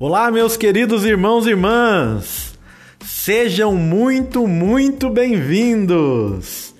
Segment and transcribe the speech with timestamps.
[0.00, 2.56] Olá, meus queridos irmãos e irmãs!
[3.04, 6.72] Sejam muito, muito bem-vindos!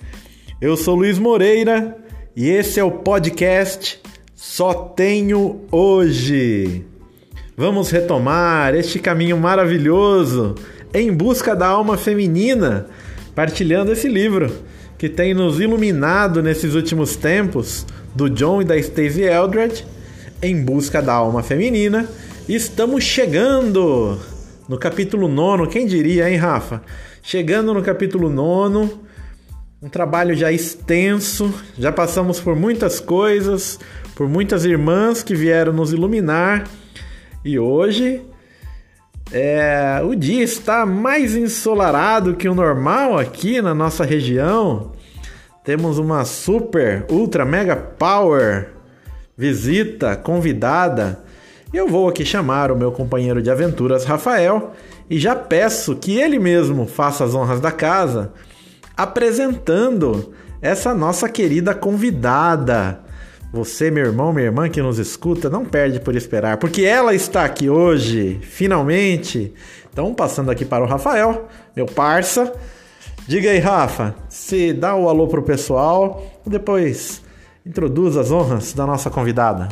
[0.61, 1.97] Eu sou Luiz Moreira
[2.33, 3.99] e esse é o podcast
[4.33, 6.85] Só Tenho Hoje.
[7.57, 10.55] Vamos retomar este caminho maravilhoso
[10.93, 12.87] em busca da alma feminina,
[13.35, 14.49] partilhando esse livro
[14.97, 19.85] que tem nos iluminado nesses últimos tempos do John e da Stacey Eldred
[20.41, 22.07] em busca da alma feminina.
[22.49, 24.17] Estamos chegando
[24.67, 26.81] no capítulo 9, quem diria, hein, Rafa?
[27.21, 28.91] Chegando no capítulo 9,
[29.79, 33.79] um trabalho já extenso, já passamos por muitas coisas,
[34.15, 36.67] por muitas irmãs que vieram nos iluminar
[37.45, 38.25] e hoje
[39.31, 44.93] é, o dia está mais ensolarado que o normal aqui na nossa região.
[45.63, 48.69] Temos uma super, ultra, mega power
[49.37, 51.28] visita convidada.
[51.71, 54.73] Eu vou aqui chamar o meu companheiro de aventuras, Rafael,
[55.09, 58.33] e já peço que ele mesmo faça as honras da casa,
[58.97, 63.01] apresentando essa nossa querida convidada.
[63.53, 67.45] Você, meu irmão, minha irmã que nos escuta, não perde por esperar, porque ela está
[67.45, 69.53] aqui hoje, finalmente.
[69.91, 72.51] Então, passando aqui para o Rafael, meu parça.
[73.27, 77.21] Diga aí, Rafa, se dá o alô pro pessoal depois
[77.65, 79.69] introduz as honras da nossa convidada.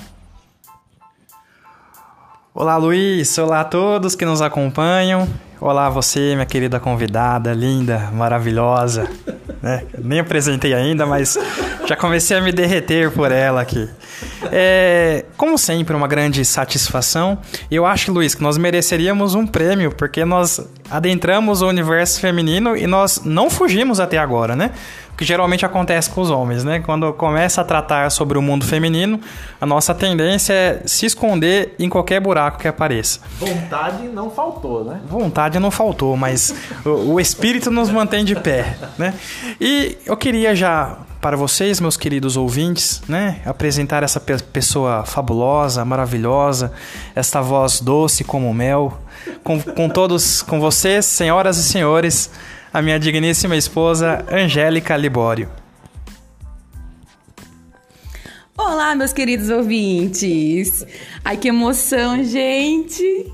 [2.60, 3.38] Olá, Luiz.
[3.38, 5.28] Olá a todos que nos acompanham.
[5.62, 9.08] Olá, você, minha querida convidada, linda, maravilhosa.
[9.62, 9.84] Né?
[9.98, 11.38] Nem apresentei ainda, mas
[11.86, 13.90] já comecei a me derreter por ela aqui.
[14.52, 17.40] É, como sempre, uma grande satisfação.
[17.70, 22.88] Eu acho, Luiz, que nós mereceríamos um prêmio, porque nós adentramos o universo feminino e
[22.88, 24.72] nós não fugimos até agora, né?
[25.18, 26.80] que geralmente acontece com os homens, né?
[26.80, 29.20] Quando começa a tratar sobre o mundo feminino,
[29.60, 33.20] a nossa tendência é se esconder em qualquer buraco que apareça.
[33.40, 35.02] Vontade não faltou, né?
[35.10, 36.54] Vontade não faltou, mas
[36.86, 39.16] o, o espírito nos mantém de pé, né?
[39.60, 46.72] E eu queria já para vocês, meus queridos ouvintes, né, apresentar essa pessoa fabulosa, maravilhosa,
[47.16, 48.98] esta voz doce como mel,
[49.44, 52.30] com, com todos, com vocês, senhoras e senhores,
[52.74, 55.50] a minha digníssima esposa Angélica Libório.
[58.78, 60.86] Olá, meus queridos ouvintes!
[61.26, 63.26] Ai, que emoção, gente!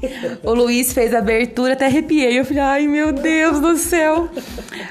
[0.42, 2.40] O Luiz fez a abertura, até arrepiei.
[2.40, 4.30] Eu falei, ai, meu Deus do céu!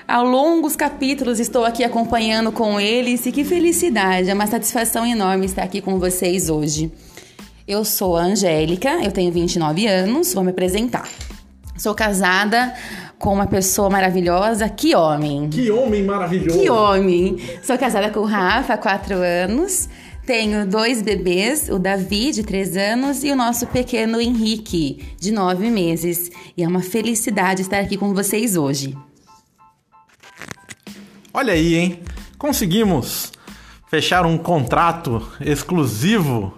[0.07, 4.29] Ao longos capítulos estou aqui acompanhando com eles e que felicidade!
[4.29, 6.93] É uma satisfação enorme estar aqui com vocês hoje.
[7.67, 11.09] Eu sou a Angélica, eu tenho 29 anos, vou me apresentar.
[11.79, 12.75] Sou casada
[13.19, 14.69] com uma pessoa maravilhosa.
[14.69, 15.49] Que homem!
[15.49, 16.61] Que homem maravilhoso!
[16.61, 17.39] Que homem!
[17.63, 19.89] Sou casada com o Rafa há quatro anos.
[20.25, 25.69] Tenho dois bebês, o Davi, de três anos, e o nosso pequeno Henrique, de nove
[25.69, 26.31] meses.
[26.57, 28.97] E é uma felicidade estar aqui com vocês hoje.
[31.35, 32.03] Olha aí, hein?
[32.39, 33.33] Conseguimos
[33.91, 36.57] fechar um contrato exclusivo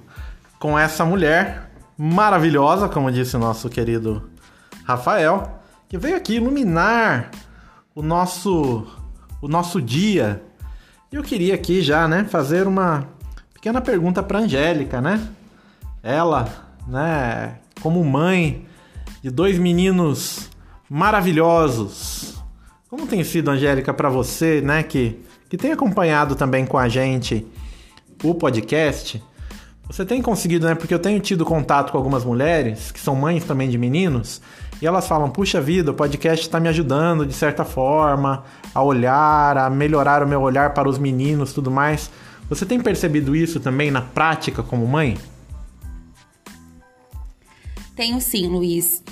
[0.59, 4.31] com essa mulher maravilhosa, como disse o nosso querido
[4.85, 7.31] Rafael que veio aqui iluminar
[7.95, 8.85] o nosso
[9.41, 10.43] o nosso dia.
[11.13, 13.14] Eu queria aqui já, né, fazer uma
[13.65, 15.27] pequena pergunta para Angélica, né?
[16.03, 16.47] Ela,
[16.87, 18.67] né, como mãe
[19.23, 20.51] de dois meninos
[20.91, 22.35] maravilhosos.
[22.91, 27.47] Como tem sido, Angélica, para você, né, que que tem acompanhado também com a gente
[28.23, 29.23] o podcast?
[29.87, 30.75] Você tem conseguido, né?
[30.75, 34.43] Porque eu tenho tido contato com algumas mulheres que são mães também de meninos
[34.83, 38.45] e elas falam: puxa vida, o podcast está me ajudando de certa forma
[38.75, 42.11] a olhar, a melhorar o meu olhar para os meninos tudo mais.
[42.49, 45.16] Você tem percebido isso também na prática como mãe?
[47.97, 49.03] Tenho sim, Luiz.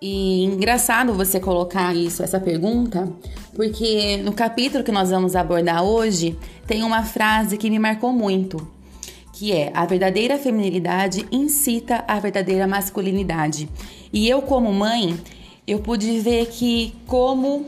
[0.00, 3.08] E engraçado você colocar isso, essa pergunta,
[3.54, 8.66] porque no capítulo que nós vamos abordar hoje tem uma frase que me marcou muito,
[9.32, 13.68] que é a verdadeira feminilidade incita a verdadeira masculinidade.
[14.12, 15.16] E eu, como mãe,
[15.66, 17.66] eu pude ver que como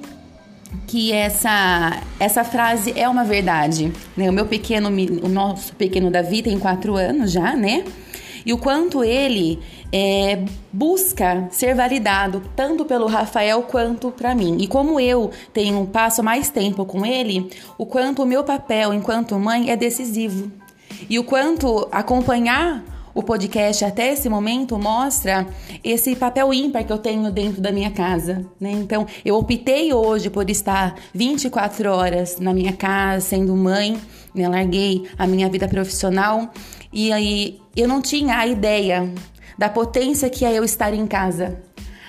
[0.87, 3.93] que essa essa frase é uma verdade.
[4.17, 4.29] Né?
[4.29, 4.89] O meu pequeno,
[5.23, 7.85] o nosso pequeno Davi tem quatro anos já, né?
[8.47, 9.59] E o quanto ele
[9.91, 14.59] é, busca ser validado tanto pelo Rafael quanto para mim.
[14.61, 19.39] E como eu tenho passo mais tempo com ele, o quanto o meu papel enquanto
[19.39, 20.51] mãe é decisivo.
[21.09, 22.85] E o quanto acompanhar
[23.15, 25.47] o podcast até esse momento mostra
[25.83, 28.73] esse papel ímpar que eu tenho dentro da minha casa, né?
[28.73, 33.97] Então, eu optei hoje por estar 24 horas na minha casa, sendo mãe,
[34.35, 34.49] né?
[34.49, 36.51] Larguei a minha vida profissional
[36.93, 39.09] e aí eu não tinha a ideia
[39.57, 41.63] da potência que é eu estar em casa.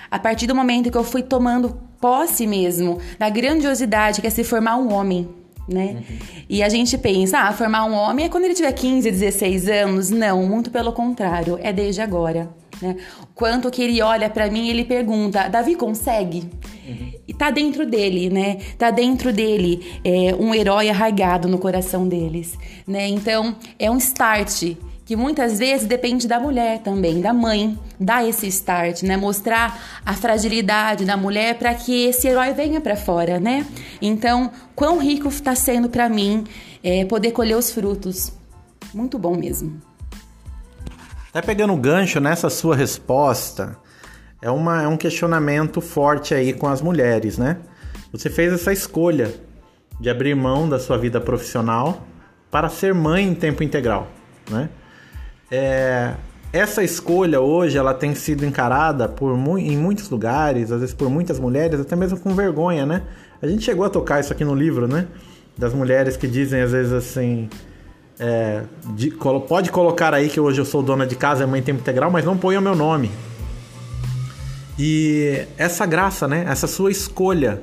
[0.09, 4.43] A partir do momento que eu fui tomando posse mesmo da grandiosidade que é se
[4.43, 5.29] formar um homem,
[5.67, 5.97] né?
[5.97, 6.17] Uhum.
[6.49, 10.09] E a gente pensa, ah, formar um homem é quando ele tiver 15, 16 anos.
[10.09, 12.49] Não, muito pelo contrário, é desde agora.
[12.81, 12.97] Né?
[13.33, 16.43] Quanto que ele olha para mim ele pergunta, Davi consegue?
[16.87, 17.11] Uhum.
[17.27, 18.57] E tá dentro dele, né?
[18.77, 23.07] Tá dentro dele é, um herói arraigado no coração deles, né?
[23.07, 24.75] Então é um start
[25.05, 29.15] que muitas vezes depende da mulher também, da mãe, dar esse start, né?
[29.15, 33.65] Mostrar a fragilidade da mulher para que esse herói venha para fora, né?
[34.01, 36.43] Então, quão rico está sendo para mim
[36.83, 38.33] é, poder colher os frutos.
[38.93, 39.79] Muito bom mesmo.
[41.29, 43.77] Até pegando o gancho nessa sua resposta,
[44.41, 47.57] é, uma, é um questionamento forte aí com as mulheres, né?
[48.11, 49.33] Você fez essa escolha
[49.99, 52.07] de abrir mão da sua vida profissional
[52.49, 54.07] para ser mãe em tempo integral,
[54.49, 54.69] né?
[55.51, 56.13] É,
[56.51, 61.09] essa escolha hoje ela tem sido encarada por mu em muitos lugares, às vezes por
[61.09, 63.03] muitas mulheres, até mesmo com vergonha, né?
[63.41, 65.07] A gente chegou a tocar isso aqui no livro, né?
[65.57, 67.49] Das mulheres que dizem às vezes assim.
[68.17, 68.63] É,
[68.93, 71.81] de, pode colocar aí que hoje eu sou dona de casa, é mãe em tempo
[71.81, 73.11] integral, mas não ponha o meu nome.
[74.79, 76.45] E essa graça, né?
[76.47, 77.61] Essa sua escolha.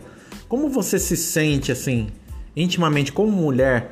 [0.49, 2.09] Como você se sente assim,
[2.55, 3.91] intimamente como mulher,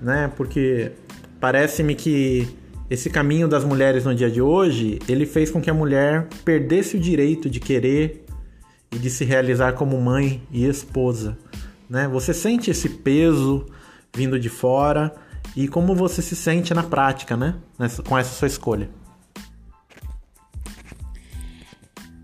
[0.00, 0.32] né?
[0.36, 0.92] Porque
[1.38, 2.48] parece-me que
[2.90, 6.96] esse caminho das mulheres no dia de hoje, ele fez com que a mulher perdesse
[6.96, 8.24] o direito de querer
[8.90, 11.36] e de se realizar como mãe e esposa,
[11.88, 12.08] né?
[12.08, 13.66] Você sente esse peso
[14.14, 15.14] vindo de fora
[15.54, 17.56] e como você se sente na prática, né?
[17.78, 18.88] Nessa, com essa sua escolha.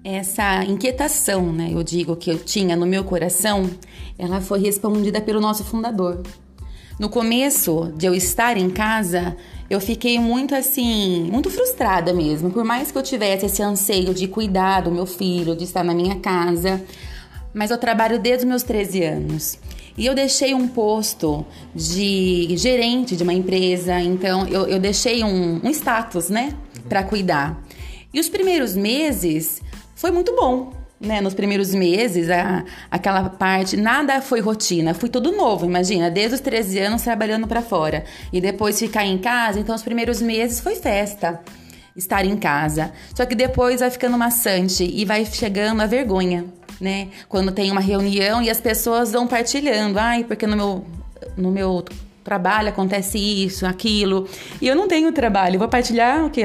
[0.02, 1.70] Essa inquietação, né?
[1.72, 3.70] Eu digo que eu tinha no meu coração,
[4.18, 6.22] ela foi respondida pelo nosso fundador.
[6.98, 9.36] No começo de eu estar em casa,
[9.68, 12.50] eu fiquei muito assim, muito frustrada mesmo.
[12.50, 15.94] Por mais que eu tivesse esse anseio de cuidar do meu filho, de estar na
[15.94, 16.82] minha casa,
[17.52, 19.58] mas eu trabalho desde os meus 13 anos.
[19.96, 25.60] E eu deixei um posto de gerente de uma empresa, então eu, eu deixei um,
[25.64, 26.52] um status, né,
[26.88, 27.62] para cuidar.
[28.12, 29.62] E os primeiros meses
[29.94, 30.72] foi muito bom,
[31.04, 36.34] né, nos primeiros meses, a, aquela parte, nada foi rotina, foi tudo novo, imagina, desde
[36.34, 40.60] os 13 anos trabalhando para fora e depois ficar em casa, então os primeiros meses
[40.60, 41.40] foi festa
[41.96, 42.92] estar em casa.
[43.14, 46.44] Só que depois vai ficando maçante e vai chegando a vergonha,
[46.80, 47.08] né?
[47.28, 50.84] Quando tem uma reunião e as pessoas vão partilhando, ai, porque no meu
[51.36, 51.84] no meu
[52.24, 54.26] trabalho acontece isso, aquilo.
[54.60, 56.42] E eu não tenho trabalho, vou partilhar o que?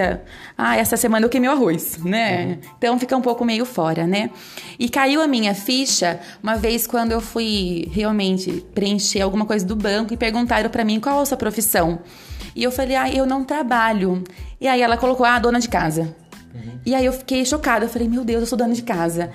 [0.58, 2.46] Ah, essa semana eu queimei o arroz, né?
[2.46, 2.58] Uhum.
[2.78, 4.30] Então fica um pouco meio fora, né?
[4.78, 9.76] E caiu a minha ficha uma vez quando eu fui realmente preencher alguma coisa do
[9.76, 12.00] banco e perguntaram para mim qual é a sua profissão.
[12.56, 14.22] E eu falei, ah, eu não trabalho.
[14.60, 16.14] E aí ela colocou, ah, dona de casa.
[16.54, 16.80] Uhum.
[16.86, 19.32] E aí eu fiquei chocada, eu falei, meu Deus, eu sou dona de casa.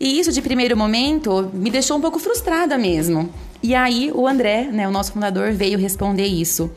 [0.00, 3.28] E isso de primeiro momento me deixou um pouco frustrada mesmo.
[3.62, 6.70] E aí o André, né, o nosso fundador, veio responder isso.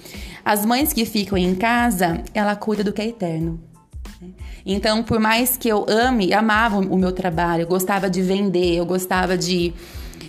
[0.43, 3.59] As mães que ficam em casa, ela cuida do que é eterno.
[4.65, 8.85] Então, por mais que eu ame, amava o meu trabalho, eu gostava de vender, eu
[8.85, 9.73] gostava de,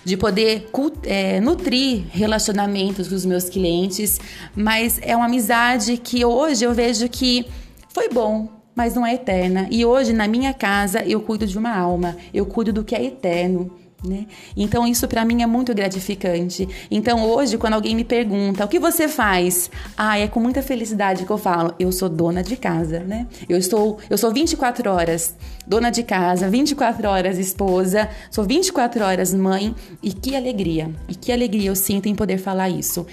[0.04, 0.68] de poder
[1.04, 4.20] é, nutrir relacionamentos com os meus clientes,
[4.54, 7.46] mas é uma amizade que hoje eu vejo que
[7.88, 9.66] foi bom, mas não é eterna.
[9.72, 13.04] E hoje, na minha casa, eu cuido de uma alma, eu cuido do que é
[13.04, 13.72] eterno.
[14.06, 14.26] Né?
[14.56, 16.68] Então isso para mim é muito gratificante.
[16.88, 21.24] Então hoje quando alguém me pergunta o que você faz, ah, é com muita felicidade
[21.24, 23.26] que eu falo, eu sou dona de casa, né?
[23.48, 25.34] Eu estou, eu sou 24 horas
[25.66, 31.32] dona de casa, 24 horas esposa, sou 24 horas mãe e que alegria, e que
[31.32, 33.04] alegria eu sinto em poder falar isso.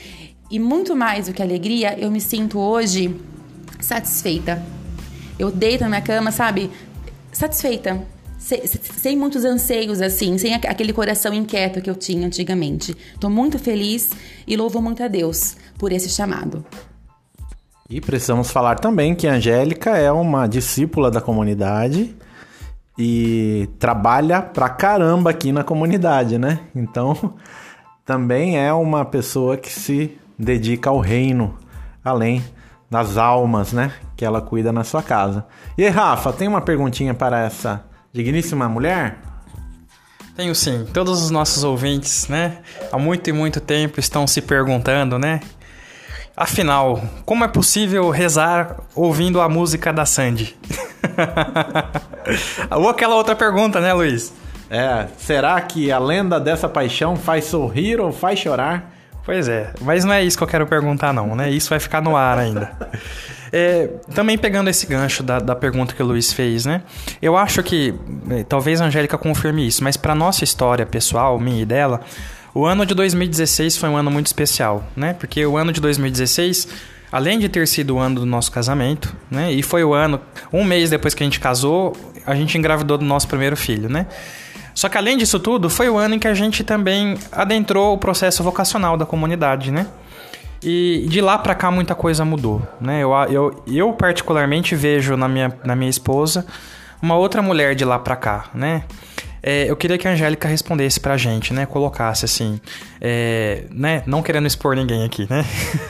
[0.51, 3.19] E muito mais do que alegria, eu me sinto hoje
[3.79, 4.84] satisfeita.
[5.37, 6.71] Eu deito na minha cama, sabe?
[7.31, 8.05] Satisfeita
[8.45, 12.95] sem, sem muitos anseios, assim, sem aquele coração inquieto que eu tinha antigamente.
[13.13, 14.11] Estou muito feliz
[14.47, 16.63] e louvo muito a Deus por esse chamado.
[17.89, 22.15] E precisamos falar também que a Angélica é uma discípula da comunidade
[22.97, 26.59] e trabalha pra caramba aqui na comunidade, né?
[26.75, 27.33] Então,
[28.05, 31.57] também é uma pessoa que se dedica ao reino,
[32.03, 32.43] além
[32.89, 33.91] das almas, né?
[34.15, 35.45] Que ela cuida na sua casa.
[35.77, 39.17] E aí, Rafa, tem uma perguntinha para essa digníssima mulher?
[40.35, 40.85] Tenho sim.
[40.93, 42.57] Todos os nossos ouvintes, né,
[42.91, 45.39] há muito e muito tempo estão se perguntando, né?
[46.35, 50.57] Afinal, como é possível rezar ouvindo a música da Sandy?
[52.71, 54.33] Ou aquela outra pergunta, né, Luiz?
[54.69, 58.94] É, será que a lenda dessa paixão faz sorrir ou faz chorar?
[59.25, 61.49] Pois é, mas não é isso que eu quero perguntar não, né?
[61.49, 62.71] Isso vai ficar no ar ainda.
[63.51, 66.81] É, também pegando esse gancho da, da pergunta que o Luiz fez, né?
[67.21, 67.93] Eu acho que,
[68.29, 72.01] é, talvez a Angélica confirme isso, mas para nossa história pessoal, minha e dela,
[72.53, 75.13] o ano de 2016 foi um ano muito especial, né?
[75.13, 76.67] Porque o ano de 2016
[77.11, 79.49] além de ter sido o ano do nosso casamento, né?
[79.49, 80.19] E foi o ano,
[80.51, 84.05] um mês depois que a gente casou, a gente engravidou do nosso primeiro filho, né?
[84.75, 87.97] Só que além disso tudo, foi o ano em que a gente também adentrou o
[87.97, 89.87] processo vocacional da comunidade, né?
[90.61, 93.01] E de lá para cá muita coisa mudou, né?
[93.01, 96.45] Eu, eu, eu particularmente vejo na minha, na minha esposa
[97.01, 98.83] uma outra mulher de lá para cá, né?
[99.47, 101.67] É, eu queria que a Angélica respondesse pra gente, né?
[101.67, 102.59] Colocasse assim,
[102.99, 104.01] é, né?
[104.07, 105.45] Não querendo expor ninguém aqui, né?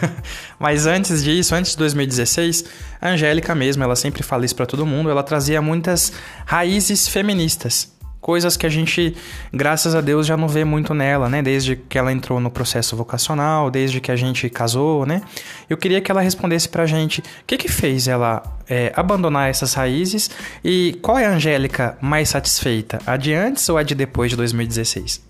[0.59, 2.65] Mas antes disso, antes de 2016,
[3.01, 6.11] a Angélica mesmo, ela sempre fala isso para todo mundo, ela trazia muitas
[6.45, 7.94] raízes feministas,
[8.25, 9.15] coisas que a gente,
[9.53, 11.43] graças a Deus, já não vê muito nela, né?
[11.43, 15.21] Desde que ela entrou no processo vocacional, desde que a gente casou, né?
[15.69, 19.75] Eu queria que ela respondesse pra gente o que que fez ela é, abandonar essas
[19.75, 20.31] raízes
[20.63, 24.37] e qual é a Angélica mais satisfeita, a de antes ou a de depois de
[24.37, 25.21] 2016?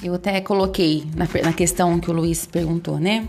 [0.00, 3.26] Eu até coloquei na, na questão que o Luiz perguntou, né?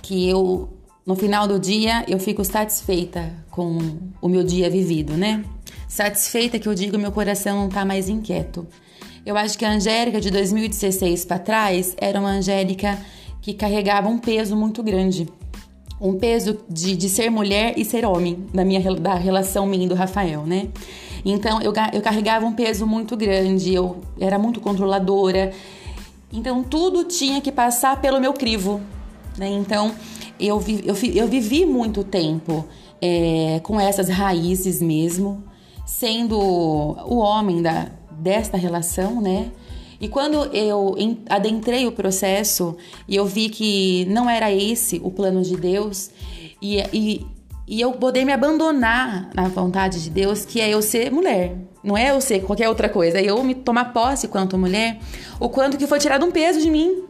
[0.00, 0.72] Que eu,
[1.04, 5.44] no final do dia, eu fico satisfeita com o meu dia vivido, né?
[5.88, 8.66] Satisfeita que eu digo meu coração não tá mais inquieto.
[9.24, 12.98] Eu acho que a Angélica de 2016 para trás era uma Angélica
[13.40, 15.28] que carregava um peso muito grande.
[16.00, 19.88] Um peso de, de ser mulher e ser homem, da minha da relação minha e
[19.88, 20.68] do Rafael, né?
[21.24, 25.52] Então eu, eu carregava um peso muito grande, eu era muito controladora.
[26.32, 28.80] Então tudo tinha que passar pelo meu crivo,
[29.38, 29.48] né?
[29.48, 29.94] Então
[30.38, 32.64] eu, vi, eu, eu vivi muito tempo
[33.00, 35.42] é, com essas raízes mesmo
[35.86, 39.52] sendo o homem da, desta relação, né?
[40.00, 40.94] E quando eu
[41.28, 42.76] adentrei o processo
[43.08, 46.10] e eu vi que não era esse o plano de Deus,
[46.60, 47.26] e, e,
[47.66, 51.96] e eu poder me abandonar na vontade de Deus, que é eu ser mulher, não
[51.96, 54.98] é eu ser qualquer outra coisa, é eu me tomar posse quanto mulher,
[55.40, 57.04] o quanto que foi tirado um peso de mim.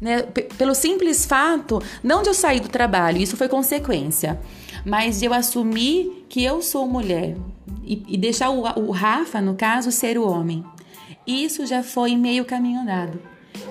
[0.00, 0.22] Né?
[0.56, 4.38] Pelo simples fato, não de eu sair do trabalho, isso foi consequência,
[4.84, 7.34] mas de eu assumir que eu sou mulher,
[7.88, 10.62] e, e deixar o, o Rafa, no caso, ser o homem.
[11.26, 13.20] Isso já foi meio caminho andado.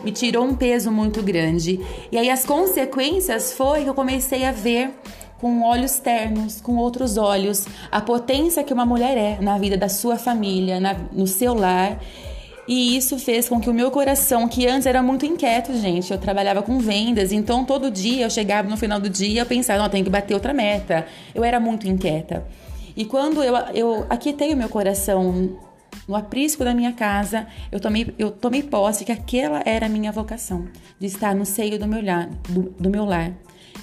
[0.04, 1.80] Me tirou um peso muito grande.
[2.12, 4.92] E aí as consequências foi que eu comecei a ver
[5.40, 9.88] com olhos ternos, com outros olhos, a potência que uma mulher é na vida da
[9.88, 12.00] sua família, na, no seu lar.
[12.68, 16.18] E isso fez com que o meu coração, que antes era muito inquieto, gente, eu
[16.18, 19.90] trabalhava com vendas, então todo dia eu chegava no final do dia eu pensava, não,
[19.90, 21.06] tenho que bater outra meta.
[21.34, 22.46] Eu era muito inquieta.
[22.98, 25.56] E quando eu, eu aquietei o meu coração
[26.08, 30.12] no aprisco da minha casa, eu tomei, eu tomei posse que aquela era a minha
[30.12, 30.68] vocação,
[31.00, 32.28] de estar no seio do meu lar.
[32.50, 33.34] Do, do meu lar.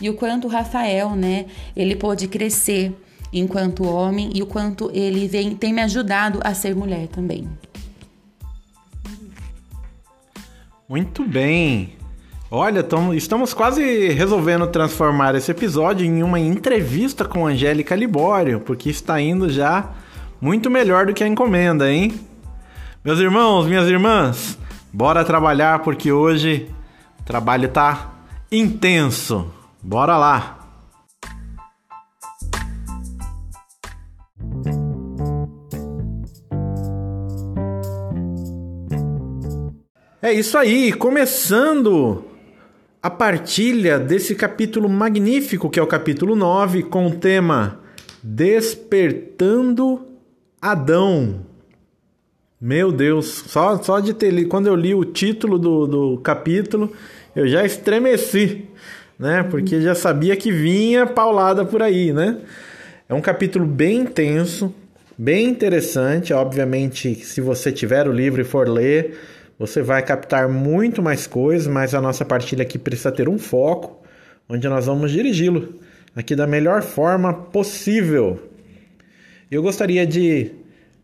[0.00, 2.92] E o quanto o Rafael, né, ele pôde crescer
[3.32, 7.48] enquanto homem e o quanto ele vem, tem me ajudado a ser mulher também.
[10.88, 12.03] Muito bem.
[12.56, 18.88] Olha, tamo, estamos quase resolvendo transformar esse episódio em uma entrevista com Angélica Libório, porque
[18.88, 19.90] está indo já
[20.40, 22.14] muito melhor do que a encomenda, hein?
[23.04, 24.56] Meus irmãos, minhas irmãs,
[24.92, 26.70] bora trabalhar porque hoje
[27.20, 28.12] o trabalho tá
[28.52, 29.52] intenso.
[29.82, 30.60] Bora lá!
[40.22, 42.32] É isso aí, começando
[43.04, 47.78] a partilha desse capítulo magnífico, que é o capítulo 9, com o tema
[48.22, 50.06] Despertando
[50.58, 51.44] Adão.
[52.58, 56.90] Meu Deus, só, só de ter lido, quando eu li o título do, do capítulo,
[57.36, 58.64] eu já estremeci,
[59.18, 59.42] né?
[59.42, 62.38] Porque já sabia que vinha paulada por aí, né?
[63.06, 64.74] É um capítulo bem intenso,
[65.18, 66.32] bem interessante.
[66.32, 69.14] Obviamente, se você tiver o livro e for ler,
[69.58, 74.02] você vai captar muito mais coisas, mas a nossa partilha aqui precisa ter um foco,
[74.48, 75.80] onde nós vamos dirigi-lo
[76.14, 78.38] aqui da melhor forma possível.
[79.50, 80.52] Eu gostaria de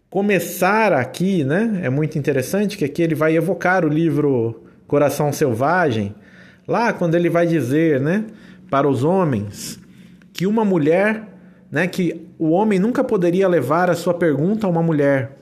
[0.09, 1.81] começar aqui, né?
[1.85, 6.15] É muito interessante que aqui ele vai evocar o livro Coração Selvagem,
[6.67, 8.25] lá quando ele vai dizer, né,
[8.69, 9.79] para os homens
[10.33, 11.29] que uma mulher,
[11.71, 15.40] né, que o homem nunca poderia levar a sua pergunta a uma mulher,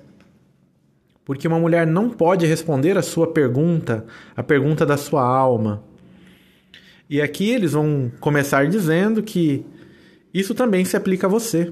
[1.28, 5.84] porque uma mulher não pode responder a sua pergunta, a pergunta da sua alma.
[7.06, 9.62] E aqui eles vão começar dizendo que
[10.32, 11.70] isso também se aplica a você,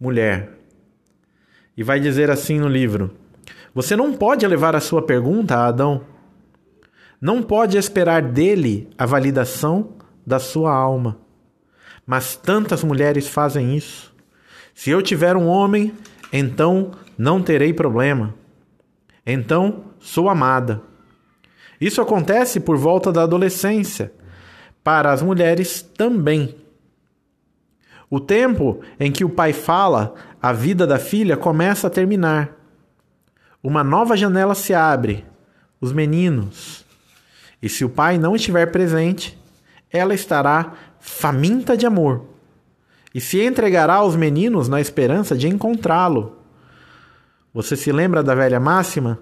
[0.00, 0.58] mulher.
[1.76, 3.12] E vai dizer assim no livro:
[3.72, 6.04] Você não pode levar a sua pergunta a Adão.
[7.20, 9.92] Não pode esperar dele a validação
[10.26, 11.16] da sua alma.
[12.04, 14.12] mas tantas mulheres fazem isso.
[14.74, 15.94] Se eu tiver um homem,
[16.32, 18.39] então não terei problema.
[19.24, 20.82] Então sou amada.
[21.80, 24.12] Isso acontece por volta da adolescência.
[24.82, 26.54] Para as mulheres também.
[28.08, 32.56] O tempo em que o pai fala, a vida da filha começa a terminar.
[33.62, 35.24] Uma nova janela se abre.
[35.80, 36.84] Os meninos.
[37.62, 39.38] E se o pai não estiver presente,
[39.90, 42.30] ela estará faminta de amor
[43.14, 46.36] e se entregará aos meninos na esperança de encontrá-lo.
[47.52, 49.18] Você se lembra da velha máxima?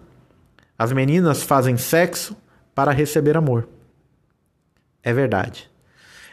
[0.79, 2.37] As meninas fazem sexo
[2.75, 3.69] para receber amor.
[5.03, 5.71] É verdade.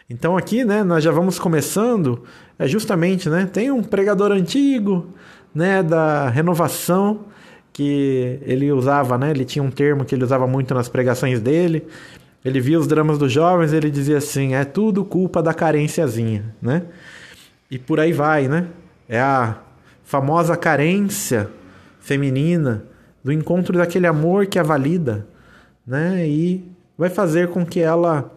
[0.09, 2.23] Então aqui, né, nós já vamos começando,
[2.59, 5.07] é justamente, né, tem um pregador antigo,
[5.53, 7.25] né, da renovação
[7.73, 11.87] que ele usava, né, ele tinha um termo que ele usava muito nas pregações dele.
[12.43, 16.83] Ele via os dramas dos jovens, ele dizia assim: "É tudo culpa da carênciazinha", né?
[17.71, 18.67] E por aí vai, né?
[19.09, 19.57] É a
[20.03, 21.49] famosa carência
[22.05, 22.85] feminina
[23.23, 25.27] do encontro daquele amor que a valida,
[25.85, 26.27] né?
[26.27, 26.63] E
[26.95, 28.31] vai fazer com que ela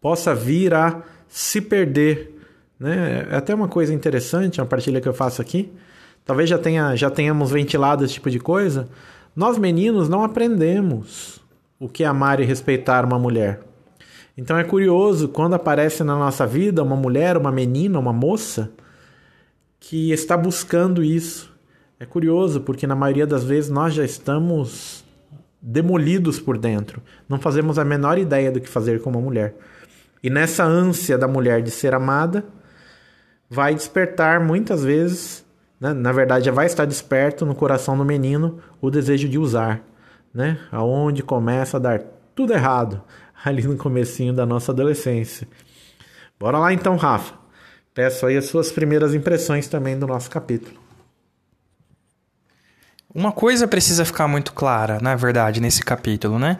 [0.00, 2.34] possa vir a se perder,
[2.80, 3.28] né?
[3.30, 5.70] É até uma coisa interessante, uma partilha que eu faço aqui.
[6.24, 8.88] Talvez já tenha já tenhamos ventilado esse tipo de coisa.
[9.36, 11.40] Nós meninos não aprendemos
[11.78, 13.60] o que é amar e respeitar uma mulher.
[14.34, 18.70] Então é curioso quando aparece na nossa vida uma mulher, uma menina, uma moça
[19.78, 21.51] que está buscando isso.
[22.02, 25.04] É curioso porque na maioria das vezes nós já estamos
[25.60, 27.00] demolidos por dentro.
[27.28, 29.54] Não fazemos a menor ideia do que fazer com uma mulher.
[30.20, 32.44] E nessa ânsia da mulher de ser amada,
[33.48, 35.44] vai despertar muitas vezes,
[35.80, 35.92] né?
[35.92, 39.80] na verdade já vai estar desperto no coração do menino o desejo de usar,
[40.34, 40.58] né?
[40.72, 42.02] Aonde começa a dar
[42.34, 43.00] tudo errado
[43.44, 45.46] ali no comecinho da nossa adolescência.
[46.36, 47.34] Bora lá então, Rafa.
[47.94, 50.81] Peço aí as suas primeiras impressões também do nosso capítulo.
[53.14, 56.56] Uma coisa precisa ficar muito clara, na verdade, nesse capítulo, né?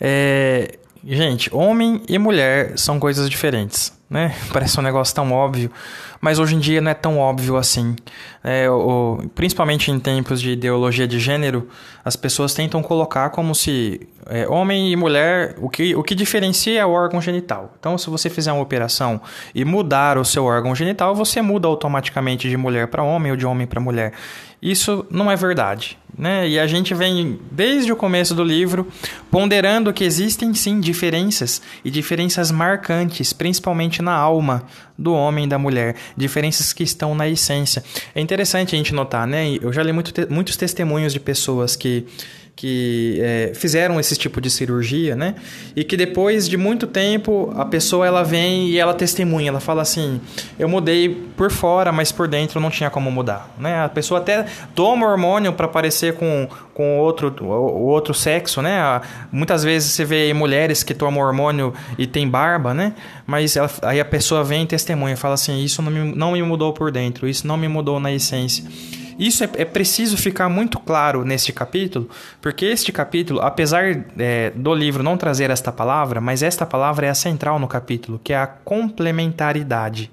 [0.00, 4.34] É, gente, homem e mulher são coisas diferentes, né?
[4.52, 5.70] Parece um negócio tão óbvio,
[6.20, 7.96] mas hoje em dia não é tão óbvio assim.
[8.42, 11.68] É, o, principalmente em tempos de ideologia de gênero,
[12.04, 16.80] as pessoas tentam colocar como se é, homem e mulher, o que, o que diferencia
[16.80, 17.74] é o órgão genital.
[17.78, 19.20] Então, se você fizer uma operação
[19.54, 23.46] e mudar o seu órgão genital, você muda automaticamente de mulher para homem ou de
[23.46, 24.12] homem para mulher.
[24.60, 25.98] Isso não é verdade.
[26.16, 26.48] Né?
[26.48, 28.88] E a gente vem, desde o começo do livro,
[29.30, 34.64] ponderando que existem sim diferenças, e diferenças marcantes, principalmente na alma
[34.98, 37.82] do homem e da mulher, diferenças que estão na essência.
[38.14, 39.56] É interessante a gente notar, né?
[39.60, 42.06] Eu já li muito, muitos testemunhos de pessoas que
[42.56, 45.34] que é, fizeram esse tipo de cirurgia, né?
[45.76, 49.82] E que depois de muito tempo a pessoa ela vem e ela testemunha, ela fala
[49.82, 50.18] assim:
[50.58, 53.84] eu mudei por fora, mas por dentro não tinha como mudar, né?
[53.84, 59.02] A pessoa até toma hormônio para parecer com com outro o outro sexo, né?
[59.30, 62.94] Muitas vezes você vê mulheres que tomam hormônio e tem barba, né?
[63.26, 66.42] Mas ela, aí a pessoa vem e testemunha, fala assim: isso não me, não me
[66.42, 68.64] mudou por dentro, isso não me mudou na essência.
[69.18, 72.08] Isso é, é preciso ficar muito claro neste capítulo,
[72.40, 77.10] porque este capítulo, apesar é, do livro não trazer esta palavra, mas esta palavra é
[77.10, 80.10] a central no capítulo, que é a complementaridade.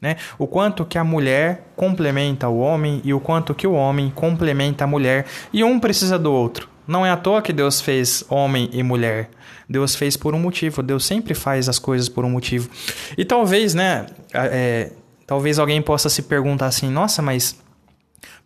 [0.00, 0.16] Né?
[0.38, 4.84] O quanto que a mulher complementa o homem e o quanto que o homem complementa
[4.84, 6.68] a mulher, e um precisa do outro.
[6.86, 9.30] Não é à toa que Deus fez homem e mulher.
[9.68, 10.82] Deus fez por um motivo.
[10.82, 12.68] Deus sempre faz as coisas por um motivo.
[13.16, 14.06] E talvez, né?
[14.34, 14.92] É,
[15.26, 17.56] talvez alguém possa se perguntar assim: nossa, mas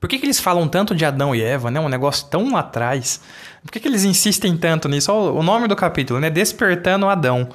[0.01, 1.81] por que, que eles falam tanto de Adão e Eva, né?
[1.81, 3.21] Um negócio tão lá atrás.
[3.63, 5.13] Por que, que eles insistem tanto nisso?
[5.13, 6.31] Olha o nome do capítulo, né?
[6.31, 7.49] Despertando Adão.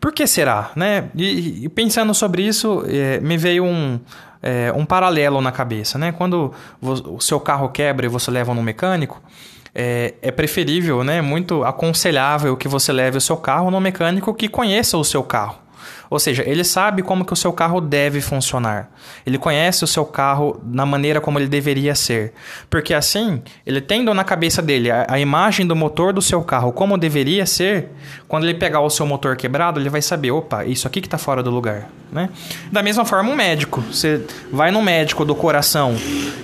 [0.00, 1.10] Por que será, né?
[1.14, 4.00] E, e pensando sobre isso, é, me veio um,
[4.42, 6.12] é, um paralelo na cabeça, né?
[6.12, 9.20] Quando o seu carro quebra e você leva no mecânico,
[9.74, 11.20] é, é, preferível, né?
[11.20, 15.58] Muito aconselhável que você leve o seu carro no mecânico que conheça o seu carro.
[16.08, 18.90] Ou seja, ele sabe como que o seu carro deve funcionar.
[19.24, 22.32] Ele conhece o seu carro na maneira como ele deveria ser.
[22.68, 26.72] Porque assim, ele tendo na cabeça dele a, a imagem do motor do seu carro
[26.72, 27.90] como deveria ser,
[28.28, 31.18] quando ele pegar o seu motor quebrado, ele vai saber, opa, isso aqui que está
[31.18, 31.88] fora do lugar.
[32.10, 32.28] Né?
[32.72, 33.80] Da mesma forma, um médico.
[33.82, 35.94] Você vai no médico do coração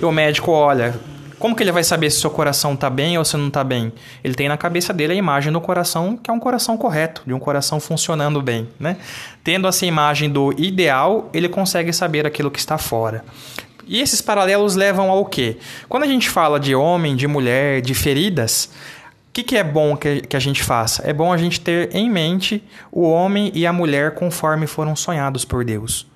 [0.00, 0.94] e o médico olha,
[1.38, 3.92] como que ele vai saber se seu coração está bem ou se não está bem?
[4.24, 7.34] Ele tem na cabeça dele a imagem do coração que é um coração correto, de
[7.34, 8.96] um coração funcionando bem, né?
[9.44, 13.24] Tendo essa imagem do ideal, ele consegue saber aquilo que está fora.
[13.86, 15.58] E esses paralelos levam ao quê?
[15.88, 18.70] Quando a gente fala de homem, de mulher, de feridas,
[19.28, 21.02] o que, que é bom que, que a gente faça?
[21.06, 25.44] É bom a gente ter em mente o homem e a mulher conforme foram sonhados
[25.44, 26.06] por Deus.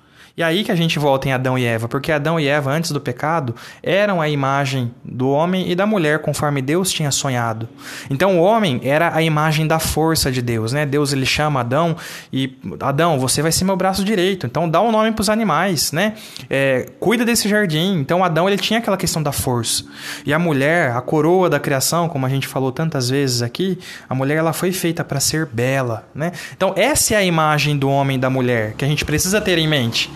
[0.41, 2.89] E aí que a gente volta em Adão e Eva, porque Adão e Eva, antes
[2.89, 7.69] do pecado, eram a imagem do homem e da mulher, conforme Deus tinha sonhado.
[8.09, 10.83] Então o homem era a imagem da força de Deus, né?
[10.83, 11.95] Deus ele chama Adão
[12.33, 14.47] e Adão, você vai ser meu braço direito.
[14.47, 16.15] Então dá o um nome para os animais, né?
[16.49, 17.99] É, cuida desse jardim.
[17.99, 19.85] Então Adão ele tinha aquela questão da força.
[20.25, 23.77] E a mulher, a coroa da criação, como a gente falou tantas vezes aqui,
[24.09, 26.31] a mulher ela foi feita para ser bela, né?
[26.57, 29.59] Então essa é a imagem do homem e da mulher que a gente precisa ter
[29.59, 30.09] em mente.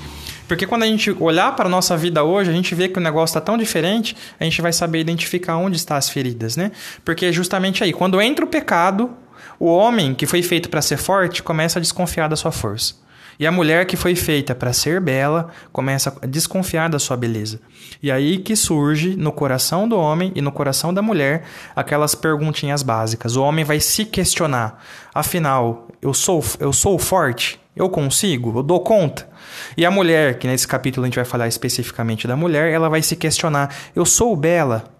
[0.47, 3.01] Porque quando a gente olhar para a nossa vida hoje, a gente vê que o
[3.01, 6.71] negócio está tão diferente, a gente vai saber identificar onde estão as feridas, né?
[7.03, 9.11] Porque é justamente aí, quando entra o pecado,
[9.59, 13.05] o homem que foi feito para ser forte começa a desconfiar da sua força.
[13.37, 17.59] E a mulher que foi feita para ser bela começa a desconfiar da sua beleza.
[18.01, 21.43] E aí que surge no coração do homem e no coração da mulher
[21.75, 23.35] aquelas perguntinhas básicas.
[23.35, 24.81] O homem vai se questionar:
[25.13, 27.59] afinal, eu sou eu sou forte?
[27.75, 28.59] Eu consigo?
[28.59, 29.27] Eu dou conta?
[29.75, 33.01] E a mulher, que nesse capítulo a gente vai falar especificamente da mulher, ela vai
[33.01, 34.95] se questionar: eu sou bela?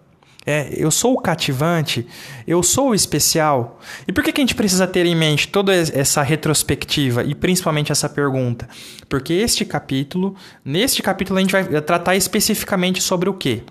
[0.48, 2.06] É, eu sou cativante,
[2.46, 3.80] eu sou especial.
[4.06, 7.90] E por que, que a gente precisa ter em mente toda essa retrospectiva e principalmente
[7.90, 8.68] essa pergunta?
[9.08, 13.64] Porque este capítulo, neste capítulo a gente vai tratar especificamente sobre o quê?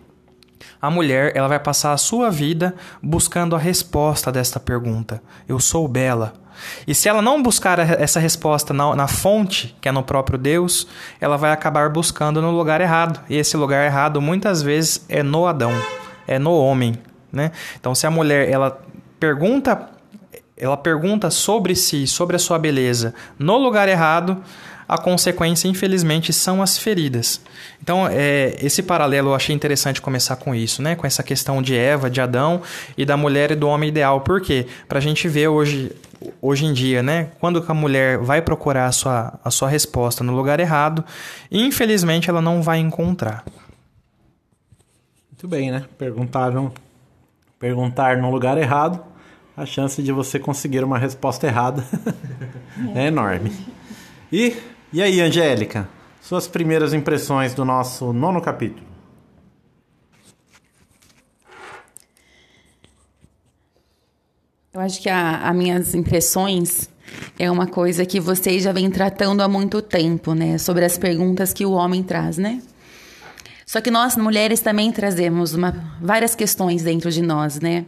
[0.81, 5.23] A mulher, ela vai passar a sua vida buscando a resposta desta pergunta.
[5.47, 6.33] Eu sou bela.
[6.87, 10.87] E se ela não buscar essa resposta na, na, fonte, que é no próprio Deus,
[11.19, 13.19] ela vai acabar buscando no lugar errado.
[13.29, 15.73] E esse lugar errado muitas vezes é no Adão,
[16.27, 16.95] é no homem,
[17.31, 17.51] né?
[17.79, 18.81] Então, se a mulher ela
[19.19, 19.89] pergunta,
[20.57, 24.41] ela pergunta sobre si, sobre a sua beleza, no lugar errado,
[24.87, 27.41] a consequência, infelizmente, são as feridas.
[27.81, 30.95] Então, é, esse paralelo eu achei interessante começar com isso, né?
[30.95, 32.61] Com essa questão de Eva, de Adão
[32.97, 34.21] e da mulher e do homem ideal.
[34.21, 34.67] Por quê?
[34.87, 35.91] Para a gente ver hoje,
[36.41, 37.29] hoje em dia, né?
[37.39, 41.03] Quando a mulher vai procurar a sua, a sua resposta no lugar errado,
[41.51, 43.43] infelizmente ela não vai encontrar.
[45.31, 45.85] Muito bem, né?
[45.97, 46.71] Perguntaram,
[47.59, 49.03] perguntar no lugar errado,
[49.57, 51.83] a chance de você conseguir uma resposta errada
[52.93, 53.51] é enorme.
[54.31, 54.55] E
[54.95, 55.89] e aí, Angélica,
[56.21, 58.87] suas primeiras impressões do nosso nono capítulo?
[64.73, 66.89] Eu acho que as minhas impressões
[67.37, 70.57] é uma coisa que vocês já vêm tratando há muito tempo, né?
[70.57, 72.61] Sobre as perguntas que o homem traz, né?
[73.65, 77.85] Só que nós, mulheres, também trazemos uma, várias questões dentro de nós, né?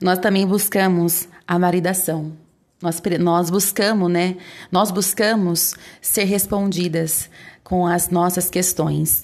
[0.00, 2.43] Nós também buscamos a validação.
[2.84, 4.36] Nós, nós buscamos, né?
[4.70, 7.30] Nós buscamos ser respondidas
[7.62, 9.22] com as nossas questões.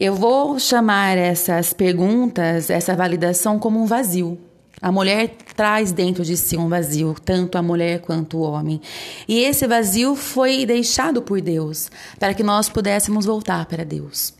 [0.00, 4.36] Eu vou chamar essas perguntas, essa validação, como um vazio.
[4.82, 8.80] A mulher traz dentro de si um vazio, tanto a mulher quanto o homem.
[9.28, 14.34] E esse vazio foi deixado por Deus para que nós pudéssemos voltar para Deus.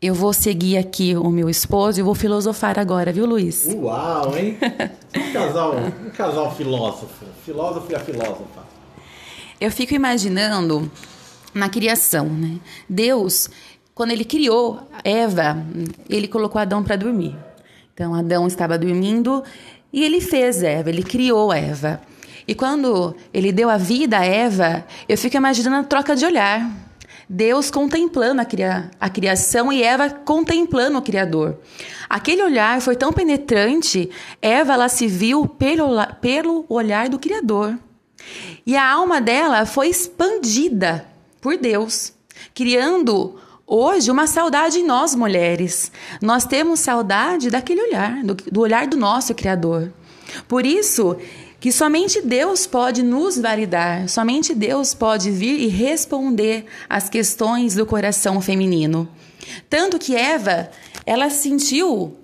[0.00, 3.66] Eu vou seguir aqui o meu esposo e vou filosofar agora, viu, Luiz?
[3.74, 4.56] Uau, hein?
[5.16, 5.74] Um casal,
[6.06, 7.24] um casal filósofo.
[7.44, 8.68] Filósofo e a filósofa.
[9.60, 10.90] Eu fico imaginando
[11.52, 12.58] na criação, né?
[12.88, 13.50] Deus,
[13.94, 15.56] quando ele criou Eva,
[16.08, 17.36] ele colocou Adão para dormir.
[17.92, 19.42] Então, Adão estava dormindo
[19.92, 22.00] e ele fez Eva, ele criou Eva.
[22.46, 26.87] E quando ele deu a vida a Eva, eu fico imaginando a troca de olhar.
[27.28, 31.58] Deus contemplando a, cria, a criação e Eva contemplando o Criador.
[32.08, 34.08] Aquele olhar foi tão penetrante,
[34.40, 37.78] Eva ela se viu pelo, pelo olhar do Criador.
[38.66, 41.06] E a alma dela foi expandida
[41.40, 42.14] por Deus,
[42.54, 45.92] criando hoje uma saudade em nós mulheres.
[46.22, 49.92] Nós temos saudade daquele olhar, do, do olhar do nosso Criador.
[50.46, 51.16] Por isso,
[51.60, 57.84] que somente Deus pode nos validar, somente Deus pode vir e responder às questões do
[57.84, 59.08] coração feminino.
[59.68, 60.70] Tanto que Eva,
[61.04, 62.16] ela sentiu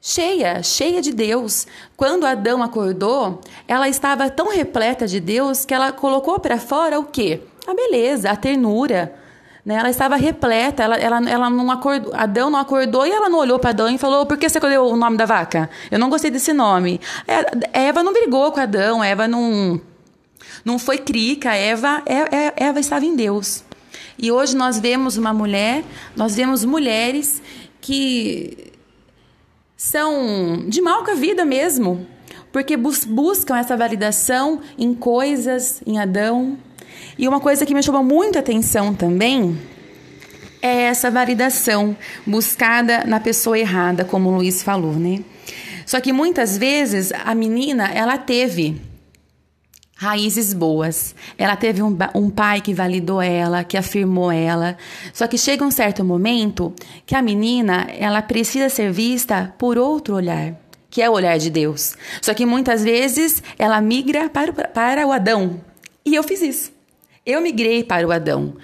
[0.00, 1.66] cheia, cheia de Deus.
[1.96, 7.04] Quando Adão acordou, ela estava tão repleta de Deus que ela colocou para fora o
[7.04, 7.40] quê?
[7.66, 9.14] A beleza, a ternura,
[9.64, 9.74] né?
[9.74, 13.58] Ela estava repleta, ela, ela, ela não acordou, Adão não acordou e ela não olhou
[13.58, 15.68] para Adão e falou: Por que você escolheu o nome da vaca?
[15.90, 17.00] Eu não gostei desse nome.
[17.26, 19.80] É, Eva não brigou com Adão, Eva não,
[20.64, 23.64] não foi crica, Eva, é, é, Eva estava em Deus.
[24.18, 25.82] E hoje nós vemos uma mulher,
[26.14, 27.42] nós vemos mulheres
[27.80, 28.72] que
[29.76, 32.06] são de mal com a vida mesmo,
[32.52, 36.58] porque bus buscam essa validação em coisas, em Adão,
[37.20, 39.60] e uma coisa que me chamou muito a atenção também
[40.62, 41.94] é essa validação
[42.26, 45.22] buscada na pessoa errada, como o Luiz falou, né?
[45.84, 48.80] Só que muitas vezes a menina, ela teve
[49.94, 51.14] raízes boas.
[51.36, 54.78] Ela teve um, um, pai que validou ela, que afirmou ela.
[55.12, 56.72] Só que chega um certo momento
[57.04, 60.54] que a menina, ela precisa ser vista por outro olhar,
[60.88, 61.96] que é o olhar de Deus.
[62.22, 65.60] Só que muitas vezes ela migra para, para o Adão.
[66.02, 66.79] E eu fiz isso.
[67.24, 68.54] Eu migrei para o Adão.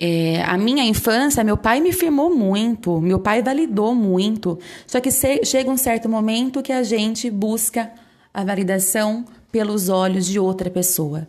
[0.00, 4.58] É, a minha infância, meu pai me firmou muito, meu pai validou muito.
[4.86, 7.90] Só que se, chega um certo momento que a gente busca
[8.32, 11.28] a validação pelos olhos de outra pessoa.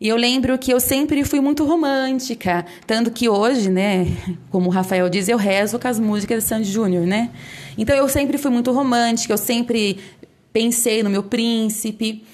[0.00, 4.06] E eu lembro que eu sempre fui muito romântica, tanto que hoje, né,
[4.48, 7.30] como o Rafael diz, eu rezo com as músicas de Sandy Júnior, né?
[7.76, 9.98] Então eu sempre fui muito romântica, eu sempre
[10.52, 12.24] pensei no meu príncipe.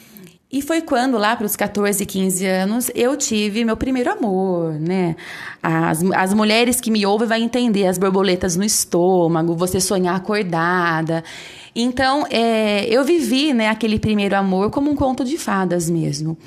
[0.54, 5.16] E foi quando, lá para os 14, 15 anos, eu tive meu primeiro amor, né?
[5.60, 11.24] As, as mulheres que me ouvem vão entender as borboletas no estômago, você sonhar acordada.
[11.74, 16.38] Então, é, eu vivi né, aquele primeiro amor como um conto de fadas mesmo.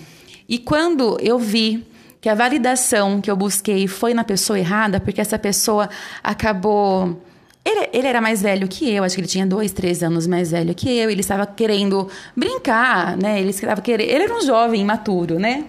[0.48, 1.86] E quando eu vi
[2.22, 5.90] que a validação que eu busquei foi na pessoa errada, porque essa pessoa
[6.24, 7.22] acabou.
[7.68, 10.52] Ele, ele, era mais velho que eu, acho que ele tinha dois, três anos mais
[10.52, 11.10] velho que eu.
[11.10, 13.42] Ele estava querendo brincar, né?
[13.42, 14.10] Ele estava querendo.
[14.10, 15.66] Ele era um jovem imaturo, né?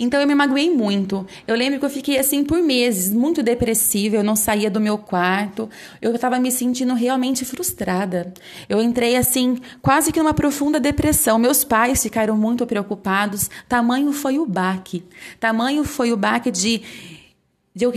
[0.00, 1.24] Então eu me magoei muito.
[1.46, 4.98] Eu lembro que eu fiquei assim por meses, muito depressiva, eu não saía do meu
[4.98, 5.70] quarto.
[6.02, 8.34] Eu estava me sentindo realmente frustrada.
[8.68, 11.38] Eu entrei assim, quase que numa profunda depressão.
[11.38, 13.48] Meus pais ficaram muito preocupados.
[13.68, 15.04] Tamanho foi o baque.
[15.38, 16.82] Tamanho foi o baque de
[17.74, 17.92] de eu,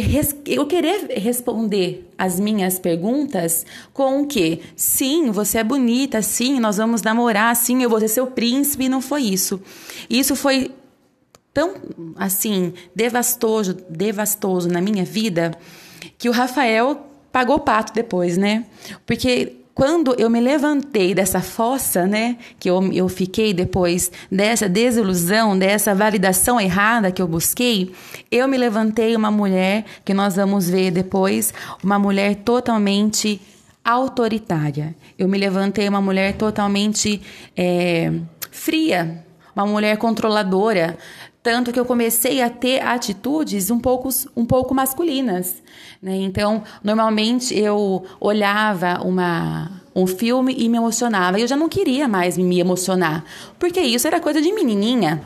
[0.47, 3.63] eu, querer responder as minhas perguntas
[3.93, 4.59] com o que?
[4.75, 8.89] Sim, você é bonita, sim, nós vamos namorar, sim, eu vou ser seu príncipe, e
[8.89, 9.61] não foi isso.
[10.09, 10.71] Isso foi
[11.53, 11.75] tão
[12.15, 15.51] assim devastoso, devastoso na minha vida
[16.17, 18.65] que o Rafael pagou pato depois, né?
[19.05, 25.55] Porque quando eu me levantei dessa fossa, né, que eu, eu fiquei depois dessa desilusão,
[25.55, 27.93] dessa validação errada que eu busquei,
[28.31, 33.39] eu me levantei uma mulher que nós vamos ver depois, uma mulher totalmente
[33.85, 34.95] autoritária.
[35.15, 37.21] Eu me levantei uma mulher totalmente
[37.55, 38.11] é,
[38.49, 39.23] fria,
[39.55, 40.97] uma mulher controladora,
[41.47, 45.63] tanto que eu comecei a ter atitudes um pouco, um pouco masculinas.
[46.01, 46.17] Né?
[46.17, 51.39] Então, normalmente eu olhava uma, um filme e me emocionava.
[51.39, 53.23] E eu já não queria mais me emocionar,
[53.57, 55.21] porque isso era coisa de menininha.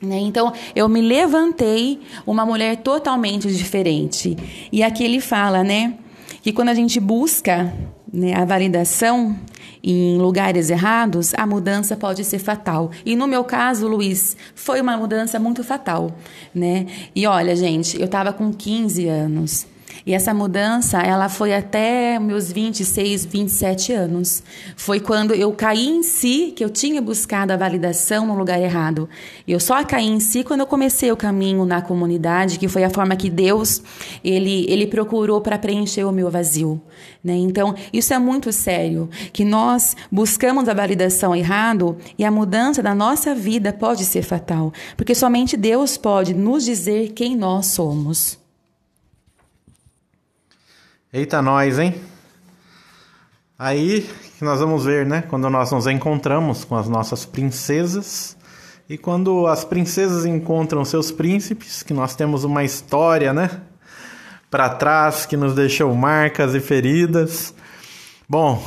[0.00, 0.16] Né?
[0.20, 4.38] Então, eu me levantei uma mulher totalmente diferente.
[4.72, 5.92] E aqui ele fala, né,
[6.40, 7.70] que quando a gente busca
[8.12, 9.36] né, a validação
[9.82, 12.90] em lugares errados, a mudança pode ser fatal.
[13.04, 16.14] E no meu caso, Luiz, foi uma mudança muito fatal,
[16.54, 16.86] né?
[17.14, 19.66] E olha, gente, eu estava com 15 anos.
[20.06, 24.42] E essa mudança, ela foi até meus 26, 27 anos.
[24.76, 29.08] Foi quando eu caí em si que eu tinha buscado a validação no lugar errado.
[29.46, 32.90] Eu só caí em si quando eu comecei o caminho na comunidade, que foi a
[32.90, 33.82] forma que Deus
[34.24, 36.80] ele ele procurou para preencher o meu vazio,
[37.22, 37.34] né?
[37.34, 42.94] Então, isso é muito sério, que nós buscamos a validação errado e a mudança da
[42.94, 48.39] nossa vida pode ser fatal, porque somente Deus pode nos dizer quem nós somos.
[51.12, 52.00] Eita nós, hein?
[53.58, 55.24] Aí que nós vamos ver, né?
[55.28, 58.36] Quando nós nos encontramos com as nossas princesas
[58.88, 63.50] e quando as princesas encontram seus príncipes, que nós temos uma história, né?
[64.48, 67.52] Para trás que nos deixou marcas e feridas.
[68.28, 68.62] Bom,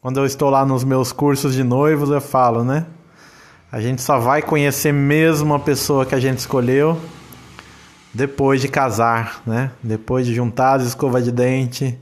[0.00, 2.86] quando eu estou lá nos meus cursos de noivos, eu falo, né?
[3.70, 6.98] A gente só vai conhecer mesmo a pessoa que a gente escolheu
[8.14, 9.72] depois de casar, né?
[9.82, 11.98] Depois de juntar as escovas de dente,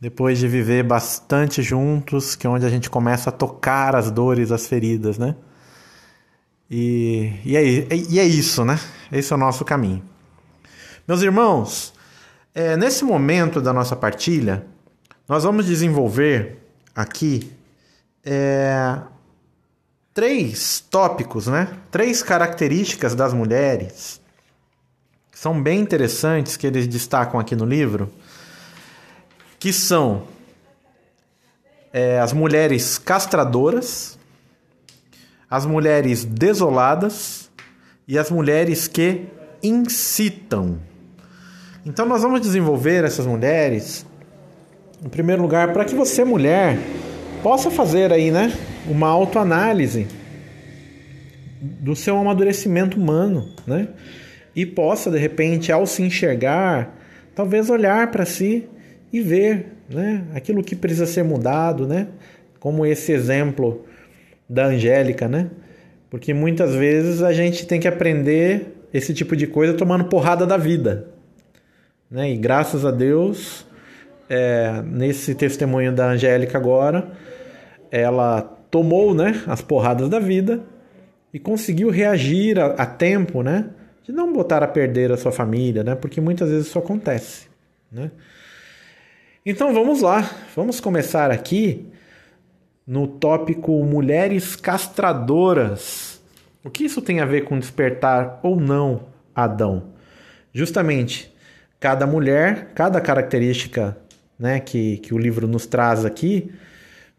[0.00, 4.50] depois de viver bastante juntos, que é onde a gente começa a tocar as dores,
[4.50, 5.36] as feridas, né?
[6.68, 8.78] E, e, é, e é isso, né?
[9.12, 10.02] Esse é o nosso caminho.
[11.06, 11.94] Meus irmãos,
[12.52, 14.66] é, nesse momento da nossa partilha,
[15.28, 16.58] nós vamos desenvolver
[16.92, 17.52] aqui
[18.24, 18.98] é,
[20.12, 21.68] três tópicos, né?
[21.92, 24.20] Três características das mulheres
[25.36, 28.10] são bem interessantes que eles destacam aqui no livro,
[29.58, 30.22] que são
[31.92, 34.18] é, as mulheres castradoras,
[35.50, 37.50] as mulheres desoladas
[38.08, 39.26] e as mulheres que
[39.62, 40.80] incitam.
[41.84, 44.06] Então nós vamos desenvolver essas mulheres,
[45.04, 46.78] em primeiro lugar, para que você, mulher,
[47.42, 50.08] possa fazer aí, né, uma autoanálise
[51.60, 53.88] do seu amadurecimento humano, né?
[54.56, 56.98] E possa, de repente, ao se enxergar,
[57.34, 58.66] talvez olhar para si
[59.12, 62.08] e ver né, aquilo que precisa ser mudado, né?
[62.66, 63.84] como esse exemplo
[64.48, 65.50] da Angélica, né?
[66.10, 70.56] Porque muitas vezes a gente tem que aprender esse tipo de coisa tomando porrada da
[70.56, 71.08] vida.
[72.10, 72.32] Né?
[72.32, 73.64] E graças a Deus,
[74.28, 77.12] é, nesse testemunho da Angélica agora,
[77.90, 80.60] ela tomou né, as porradas da vida
[81.32, 83.66] e conseguiu reagir a, a, tempo, né?
[84.06, 85.96] De não botar a perder a sua família, né?
[85.96, 87.48] Porque muitas vezes isso acontece,
[87.90, 88.12] né?
[89.44, 91.86] Então vamos lá, vamos começar aqui
[92.86, 96.20] no tópico mulheres castradoras.
[96.62, 99.88] O que isso tem a ver com despertar ou não Adão?
[100.52, 101.34] Justamente,
[101.80, 103.96] cada mulher, cada característica
[104.38, 106.52] né, que, que o livro nos traz aqui,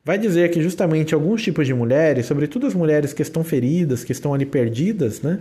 [0.05, 4.13] vai dizer que justamente alguns tipos de mulheres, sobretudo as mulheres que estão feridas, que
[4.13, 5.39] estão ali perdidas, né,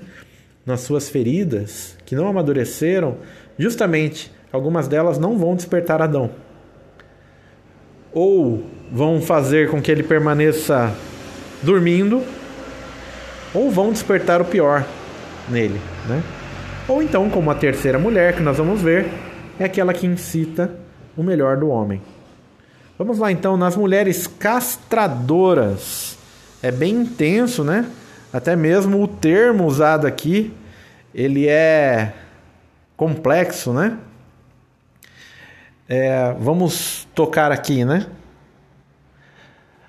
[0.67, 3.19] nas suas feridas, que não amadureceram,
[3.57, 6.31] justamente algumas delas não vão despertar Adão.
[8.13, 10.93] Ou vão fazer com que ele permaneça
[11.63, 12.23] dormindo,
[13.55, 14.85] ou vão despertar o pior
[15.49, 16.23] nele, né?
[16.89, 19.07] Ou então, como a terceira mulher que nós vamos ver,
[19.59, 20.71] é aquela que incita
[21.17, 22.01] o melhor do homem.
[22.99, 26.17] Vamos lá então nas mulheres castradoras.
[26.63, 27.87] É bem intenso, né?
[28.33, 30.53] Até mesmo o termo usado aqui,
[31.15, 32.13] ele é
[32.97, 33.99] complexo, né?
[35.89, 38.07] É, vamos tocar aqui, né?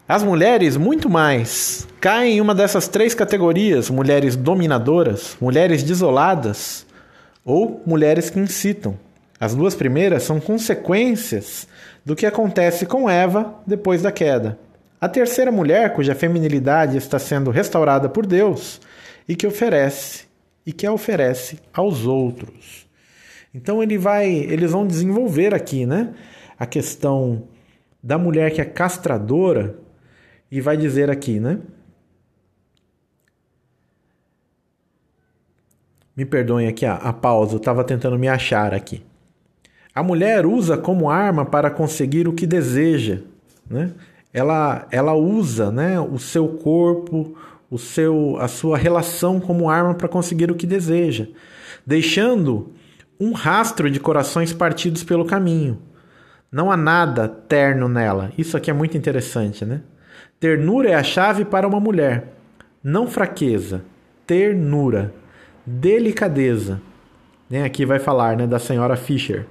[0.08, 6.86] As mulheres, muito mais, caem em uma dessas três categorias: mulheres dominadoras, mulheres desoladas
[7.44, 8.98] ou mulheres que incitam.
[9.40, 11.68] As duas primeiras são consequências
[12.06, 14.58] do que acontece com Eva depois da queda.
[15.00, 18.82] A terceira mulher, cuja feminilidade está sendo restaurada por Deus
[19.28, 20.26] e que oferece
[20.66, 22.88] e que a oferece aos outros.
[23.54, 26.14] Então ele vai, eles vão desenvolver aqui, né,
[26.60, 27.48] a questão
[28.02, 29.80] da mulher que é castradora
[30.52, 31.60] e vai dizer aqui, né?
[36.16, 39.04] Me perdoem aqui a, a pausa, eu estava tentando me achar aqui.
[39.94, 43.22] A mulher usa como arma para conseguir o que deseja,
[43.70, 43.94] né?
[44.38, 47.36] Ela, ela usa, né, o seu corpo,
[47.72, 51.26] o seu, a sua relação como arma para conseguir o que deseja,
[51.84, 52.72] deixando
[53.20, 55.80] um rastro de corações partidos pelo caminho.
[56.52, 58.32] Não há nada terno nela.
[58.38, 59.82] Isso aqui é muito interessante, né?
[60.40, 62.36] Ternura é a chave para uma mulher,
[62.84, 63.82] não fraqueza,
[64.28, 65.16] ternura,
[65.66, 66.80] delicadeza.
[67.50, 67.64] Né?
[67.64, 69.48] Aqui vai falar né, da senhora Fischer.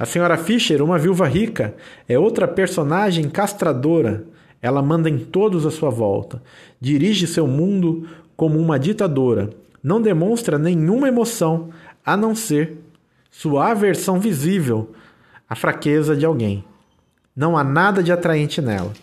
[0.00, 1.74] A senhora Fischer, uma viúva rica,
[2.08, 4.24] é outra personagem castradora.
[4.62, 6.42] Ela manda em todos à sua volta,
[6.80, 9.50] dirige seu mundo como uma ditadora,
[9.82, 11.68] não demonstra nenhuma emoção
[12.02, 12.78] a não ser
[13.30, 14.90] sua aversão visível
[15.46, 16.64] à fraqueza de alguém.
[17.36, 18.94] Não há nada de atraente nela.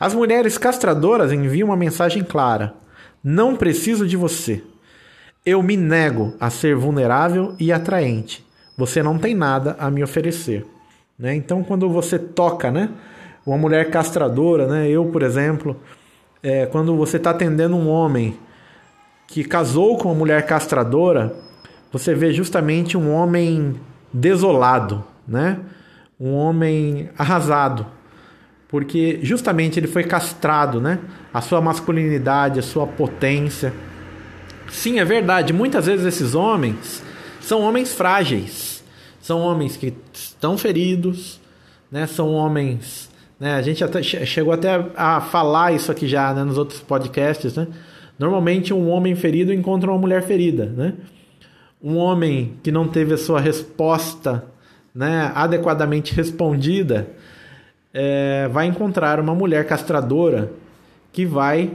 [0.00, 2.72] As mulheres castradoras enviam uma mensagem clara:
[3.22, 4.64] Não preciso de você.
[5.44, 8.42] Eu me nego a ser vulnerável e atraente
[8.76, 10.66] você não tem nada a me oferecer.
[11.18, 11.34] Né?
[11.34, 12.88] Então, quando você toca, né,
[13.46, 15.76] uma mulher castradora, né, eu, por exemplo,
[16.42, 18.36] é, quando você está atendendo um homem
[19.26, 21.34] que casou com uma mulher castradora,
[21.92, 23.76] você vê justamente um homem
[24.12, 25.58] desolado, né?
[26.22, 27.86] um homem arrasado,
[28.68, 31.00] porque justamente ele foi castrado, né?
[31.34, 33.72] A sua masculinidade, a sua potência.
[34.70, 35.52] Sim, é verdade.
[35.52, 37.02] Muitas vezes esses homens
[37.42, 38.82] são homens frágeis,
[39.20, 41.40] são homens que estão feridos,
[41.90, 42.06] né?
[42.06, 43.54] São homens, né?
[43.54, 46.44] A gente até chegou até a falar isso aqui já né?
[46.44, 47.66] nos outros podcasts, né?
[48.18, 50.94] Normalmente um homem ferido encontra uma mulher ferida, né?
[51.82, 54.44] Um homem que não teve a sua resposta,
[54.94, 57.08] né, adequadamente respondida,
[57.92, 60.52] é, vai encontrar uma mulher castradora
[61.12, 61.72] que vai,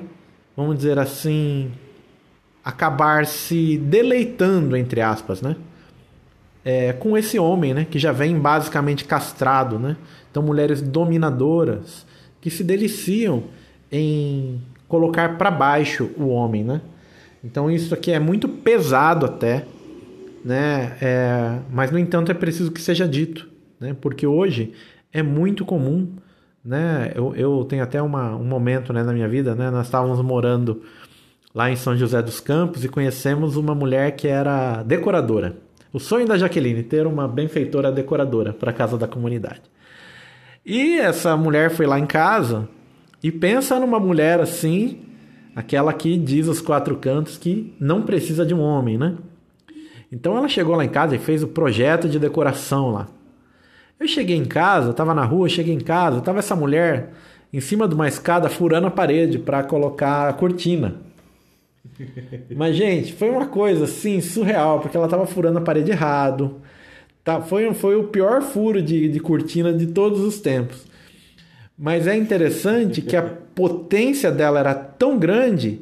[0.55, 1.71] vamos dizer assim,
[2.67, 5.55] acabar se deleitando, entre aspas, né?
[6.65, 7.87] É, com esse homem, né?
[7.89, 9.95] Que já vem basicamente castrado, né?
[10.29, 12.05] Então, mulheres dominadoras
[12.41, 13.45] que se deliciam
[13.89, 16.81] em colocar para baixo o homem, né?
[17.41, 19.63] Então, isso aqui é muito pesado até,
[20.43, 20.97] né?
[21.01, 23.47] É, mas, no entanto, é preciso que seja dito,
[23.79, 23.95] né?
[24.01, 24.73] Porque hoje
[25.13, 26.09] é muito comum,
[26.65, 27.13] né?
[27.15, 29.71] Eu, eu tenho até uma, um momento né, na minha vida, né?
[29.71, 30.81] Nós estávamos morando
[31.53, 35.57] lá em São José dos Campos e conhecemos uma mulher que era decoradora.
[35.91, 39.61] O sonho da Jaqueline, ter uma benfeitora decoradora para a casa da comunidade.
[40.65, 42.67] E essa mulher foi lá em casa
[43.23, 44.99] e pensa numa mulher assim,
[45.55, 49.15] aquela que diz os quatro cantos que não precisa de um homem, né?
[50.11, 53.07] Então ela chegou lá em casa e fez o projeto de decoração lá.
[53.99, 57.13] Eu cheguei em casa, estava na rua, cheguei em casa, estava essa mulher
[57.51, 61.06] em cima de uma escada furando a parede para colocar a cortina.
[62.55, 66.61] Mas, gente, foi uma coisa assim surreal, porque ela tava furando a parede errado.
[67.23, 70.85] Tá, foi, foi o pior furo de, de cortina de todos os tempos.
[71.77, 75.81] Mas é interessante que a potência dela era tão grande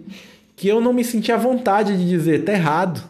[0.55, 3.03] que eu não me sentia à vontade de dizer tá errado.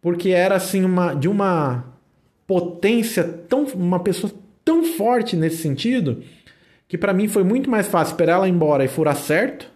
[0.00, 1.84] Porque era assim uma de uma
[2.46, 4.32] potência tão uma pessoa
[4.64, 6.22] tão forte nesse sentido
[6.88, 9.70] que para mim foi muito mais fácil esperar ela ir embora e furar certo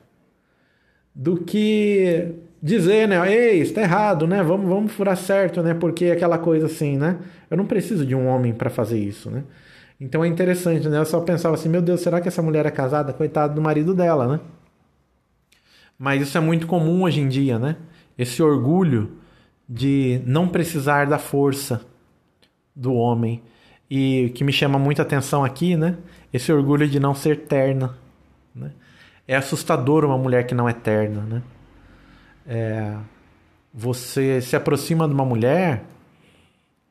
[1.15, 4.43] do que dizer, né, ei, está errado, né?
[4.43, 5.75] Vamos, vamos furar certo, né?
[5.75, 7.19] Porque aquela coisa assim, né?
[7.51, 9.45] Eu não preciso de um homem para fazer isso, né?
[10.01, 10.99] Então é interessante, né?
[10.99, 13.13] Eu só pensava assim, meu Deus, será que essa mulher é casada?
[13.13, 14.41] Coitado do marido dela, né?
[15.99, 17.77] Mas isso é muito comum hoje em dia, né?
[18.19, 19.13] Esse orgulho
[19.69, 21.81] de não precisar da força
[22.75, 23.43] do homem.
[23.89, 25.97] E que me chama muita atenção aqui, né?
[26.33, 27.95] Esse orgulho de não ser terna.
[29.27, 31.43] É assustador uma mulher que não é terna, né?
[32.47, 32.97] É,
[33.73, 35.83] você se aproxima de uma mulher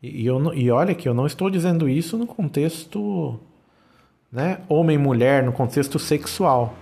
[0.02, 3.40] e, eu, e olha que eu não estou dizendo isso no contexto
[4.30, 6.76] né, homem-mulher, no contexto sexual.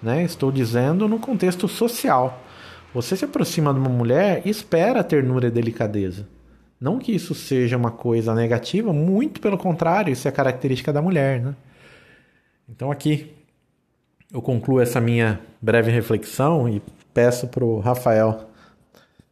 [0.00, 0.22] Né?
[0.22, 2.40] Estou dizendo no contexto social.
[2.94, 6.28] Você se aproxima de uma mulher e espera ternura e delicadeza.
[6.80, 11.40] Não que isso seja uma coisa negativa, muito pelo contrário, isso é característica da mulher.
[11.40, 11.56] Né?
[12.68, 13.34] Então aqui
[14.32, 16.80] eu concluo essa minha breve reflexão e
[17.12, 18.48] peço para o Rafael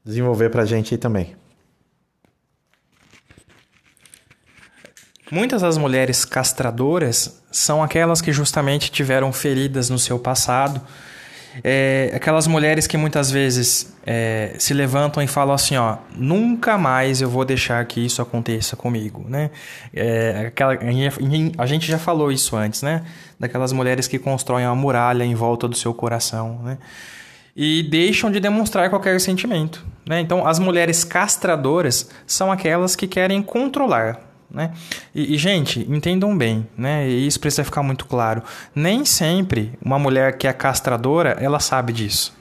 [0.05, 1.37] desenvolver para a gente aí também.
[5.31, 10.81] Muitas das mulheres castradoras são aquelas que justamente tiveram feridas no seu passado.
[11.63, 17.21] É, aquelas mulheres que muitas vezes é, se levantam e falam assim, ó, nunca mais
[17.21, 19.51] eu vou deixar que isso aconteça comigo, né?
[19.93, 20.79] É, aquela,
[21.59, 23.03] a gente já falou isso antes, né?
[23.39, 26.79] Daquelas mulheres que constroem uma muralha em volta do seu coração, né?
[27.57, 30.21] E deixam de demonstrar qualquer sentimento, né?
[30.21, 34.73] Então, as mulheres castradoras são aquelas que querem controlar, né?
[35.15, 37.09] E, e, gente, entendam bem, né?
[37.09, 38.43] E isso precisa ficar muito claro.
[38.75, 42.37] Nem sempre uma mulher que é castradora, ela sabe disso.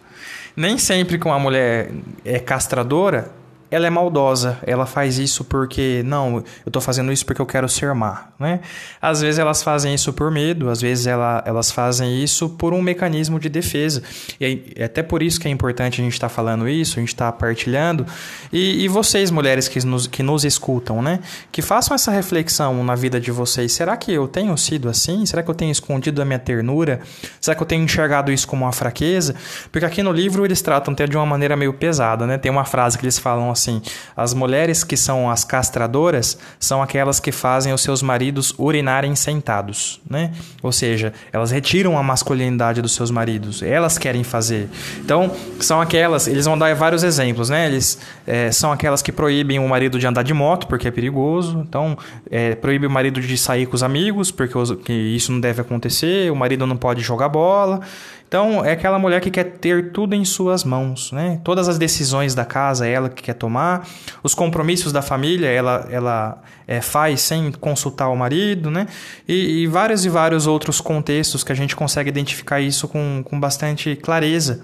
[0.56, 1.92] Nem sempre que uma mulher
[2.26, 3.32] é castradora,
[3.70, 7.68] ela é maldosa, ela faz isso porque, não, eu tô fazendo isso porque eu quero
[7.68, 8.62] ser má, né?
[9.02, 12.82] Às vezes elas fazem isso por medo, às vezes ela, elas fazem isso por um
[12.82, 14.02] mecanismo de defesa.
[14.40, 17.02] E é até por isso que é importante a gente estar tá falando isso, a
[17.02, 18.06] gente está partilhando.
[18.54, 21.20] E, e, vocês, mulheres que nos, que nos escutam, né?
[21.52, 23.74] Que façam essa reflexão na vida de vocês.
[23.74, 25.26] Será que eu tenho sido assim?
[25.26, 27.02] Será que eu tenho escondido a minha ternura?
[27.42, 29.36] Será que eu tenho enxergado isso como uma fraqueza?
[29.72, 32.38] Porque aqui no livro eles tratam até de uma maneira meio pesada, né?
[32.38, 33.82] Tem uma frase que eles falam assim:
[34.16, 40.00] as mulheres que são as castradoras são aquelas que fazem os seus maridos urinarem sentados,
[40.10, 40.32] né?
[40.62, 44.70] Ou seja, elas retiram a masculinidade dos seus maridos, elas querem fazer.
[45.00, 47.66] Então, são aquelas, eles vão dar vários exemplos, né?
[47.66, 51.66] Eles é, são aquelas que proíbem o marido de andar de moto porque é perigoso,
[51.68, 51.98] então
[52.30, 56.36] é, proíbe o marido de sair com os amigos porque isso não deve acontecer, o
[56.36, 57.82] marido não pode jogar bola.
[58.28, 61.40] Então, é aquela mulher que quer ter tudo em suas mãos, né?
[61.46, 63.88] Todas as decisões da casa é ela que quer tomar,
[64.22, 68.88] os compromissos da família ela, ela é, faz sem consultar o marido, né?
[69.26, 73.40] E, e, vários e vários outros contextos que a gente consegue identificar isso com, com
[73.40, 74.62] bastante clareza.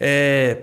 [0.00, 0.58] É,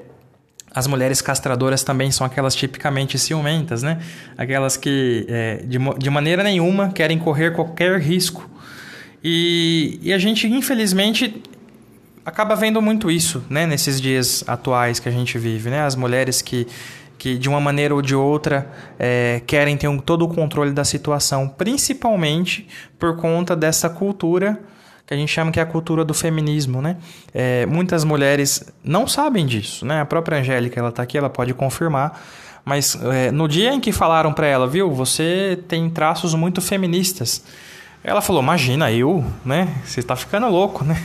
[0.74, 4.02] as mulheres castradoras também são aquelas tipicamente ciumentas, né?
[4.38, 8.50] Aquelas que, é, de, de maneira nenhuma, querem correr qualquer risco.
[9.24, 11.42] E, e a gente, infelizmente,
[12.26, 15.82] acaba vendo muito isso, né, nesses dias atuais que a gente vive, né?
[15.82, 16.68] As mulheres que
[17.18, 18.70] que de uma maneira ou de outra
[19.00, 22.68] é, querem ter um, todo o controle da situação, principalmente
[23.00, 24.60] por conta dessa cultura
[25.08, 26.98] que a gente chama que é a cultura do feminismo, né?
[27.34, 30.02] É, muitas mulheres não sabem disso, né?
[30.02, 32.20] A própria Angélica, ela está aqui, ela pode confirmar.
[32.66, 37.44] Mas é, no dia em que falaram para ela, viu, você tem traços muito feministas,
[38.04, 39.68] ela falou, imagina, eu, né?
[39.86, 41.02] Você está ficando louco, né?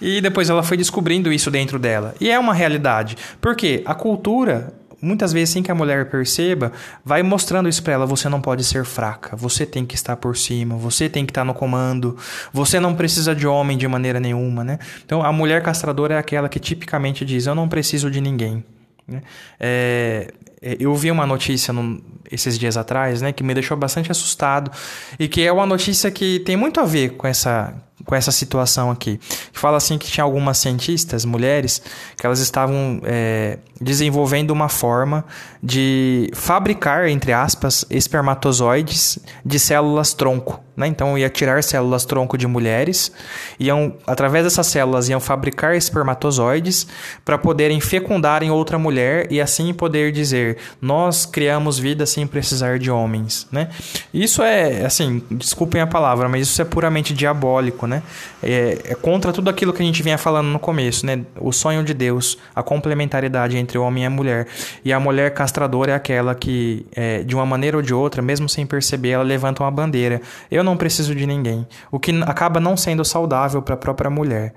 [0.00, 2.14] E depois ela foi descobrindo isso dentro dela.
[2.20, 3.16] E é uma realidade.
[3.40, 6.72] Porque a cultura muitas vezes sem que a mulher perceba,
[7.04, 10.36] vai mostrando isso para ela, você não pode ser fraca, você tem que estar por
[10.36, 12.16] cima, você tem que estar no comando,
[12.52, 14.78] você não precisa de homem de maneira nenhuma, né?
[15.04, 18.64] Então a mulher castradora é aquela que tipicamente diz, eu não preciso de ninguém.
[19.06, 19.22] Né?
[19.60, 24.10] É, é, eu vi uma notícia no, esses dias atrás, né, que me deixou bastante
[24.10, 24.70] assustado
[25.18, 27.74] e que é uma notícia que tem muito a ver com essa
[28.06, 29.20] com essa situação aqui.
[29.52, 31.82] Fala assim que tinha algumas cientistas, mulheres,
[32.16, 35.24] que elas estavam é, desenvolvendo uma forma
[35.62, 40.62] de fabricar, entre aspas, espermatozoides de células tronco.
[40.76, 40.86] né?
[40.86, 43.10] Então ia tirar células tronco de mulheres,
[43.58, 46.86] iam através dessas células iam fabricar espermatozoides
[47.24, 52.78] para poderem fecundar em outra mulher e assim poder dizer nós criamos vida sem precisar
[52.78, 53.68] de homens, né?
[54.12, 57.95] Isso é assim, desculpem a palavra, mas isso é puramente diabólico, né?
[58.42, 61.24] É, é contra tudo aquilo que a gente vinha falando no começo, né?
[61.40, 64.46] O sonho de Deus, a complementariedade entre o homem e a mulher
[64.84, 68.48] e a mulher castradora é aquela que é, de uma maneira ou de outra, mesmo
[68.48, 70.20] sem perceber, ela levanta uma bandeira.
[70.50, 71.66] Eu não preciso de ninguém.
[71.90, 74.54] O que acaba não sendo saudável para a própria mulher.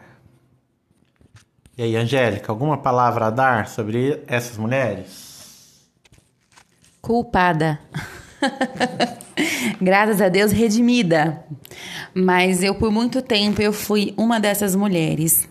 [1.77, 5.89] E aí, Angélica, alguma palavra a dar sobre essas mulheres?
[7.01, 7.79] Culpada.
[9.81, 11.43] Graças a Deus redimida.
[12.13, 15.47] Mas eu por muito tempo eu fui uma dessas mulheres.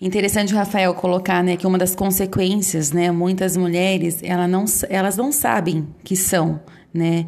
[0.00, 5.16] Interessante o Rafael colocar, né, que uma das consequências, né, muitas mulheres, ela não, elas
[5.16, 6.60] não sabem que são,
[6.94, 7.26] né,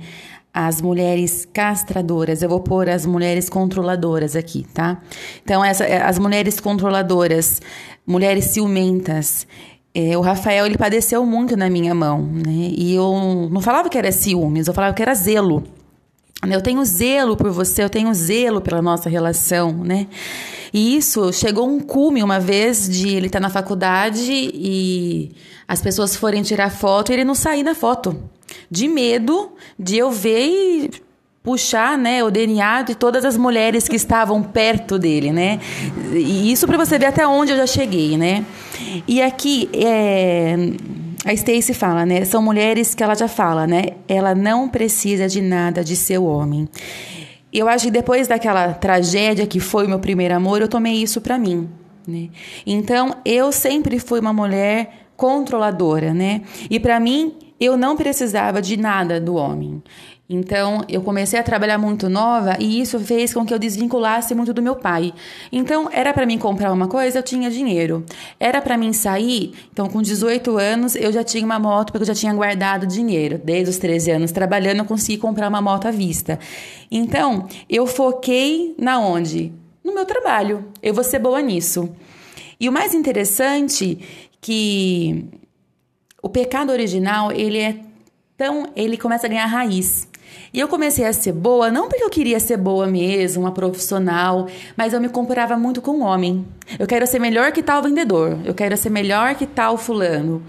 [0.55, 2.43] as mulheres castradoras.
[2.43, 5.01] Eu vou pôr as mulheres controladoras aqui, tá?
[5.43, 7.61] Então, essa, é, as mulheres controladoras,
[8.07, 9.47] mulheres ciumentas.
[9.95, 12.71] É, o Rafael, ele padeceu muito na minha mão, né?
[12.77, 15.65] E eu não falava que era ciúmes, eu falava que era zelo.
[16.49, 20.07] Eu tenho zelo por você, eu tenho zelo pela nossa relação, né?
[20.73, 25.33] E isso chegou um cume uma vez de ele estar tá na faculdade e
[25.67, 28.17] as pessoas forem tirar foto e ele não sair na foto
[28.71, 30.91] de medo de eu ver e
[31.43, 35.59] puxar, né, o DNA de todas as mulheres que estavam perto dele, né?
[36.13, 38.45] E isso para você ver até onde eu já cheguei, né?
[39.07, 40.57] E aqui é,
[41.25, 42.25] a Stacy fala, né?
[42.25, 43.85] São mulheres que ela já fala, né?
[44.09, 46.69] Ela não precisa de nada de seu homem.
[47.53, 51.21] Eu acho que depois daquela tragédia que foi o meu primeiro amor, eu tomei isso
[51.21, 51.69] para mim,
[52.07, 52.29] né?
[52.67, 56.43] Então, eu sempre fui uma mulher controladora, né?
[56.71, 59.83] E para mim, eu não precisava de nada do homem.
[60.33, 64.55] Então, eu comecei a trabalhar muito nova e isso fez com que eu desvinculasse muito
[64.55, 65.13] do meu pai.
[65.51, 68.07] Então, era para mim comprar uma coisa, eu tinha dinheiro.
[68.39, 72.07] Era para mim sair, então com 18 anos eu já tinha uma moto porque eu
[72.07, 73.41] já tinha guardado dinheiro.
[73.43, 76.39] Desde os 13 anos trabalhando, eu consegui comprar uma moto à vista.
[76.89, 79.53] Então, eu foquei na onde?
[79.83, 80.67] No meu trabalho.
[80.81, 81.91] Eu vou ser boa nisso.
[82.61, 83.99] E o mais interessante
[84.41, 85.25] que
[86.23, 87.81] o pecado original, ele é
[88.37, 90.09] tão, ele começa a ganhar raiz.
[90.53, 94.49] E eu comecei a ser boa, não porque eu queria ser boa mesmo, uma profissional,
[94.77, 96.45] mas eu me comparava muito com o um homem.
[96.79, 100.43] Eu quero ser melhor que tal vendedor, eu quero ser melhor que tal fulano.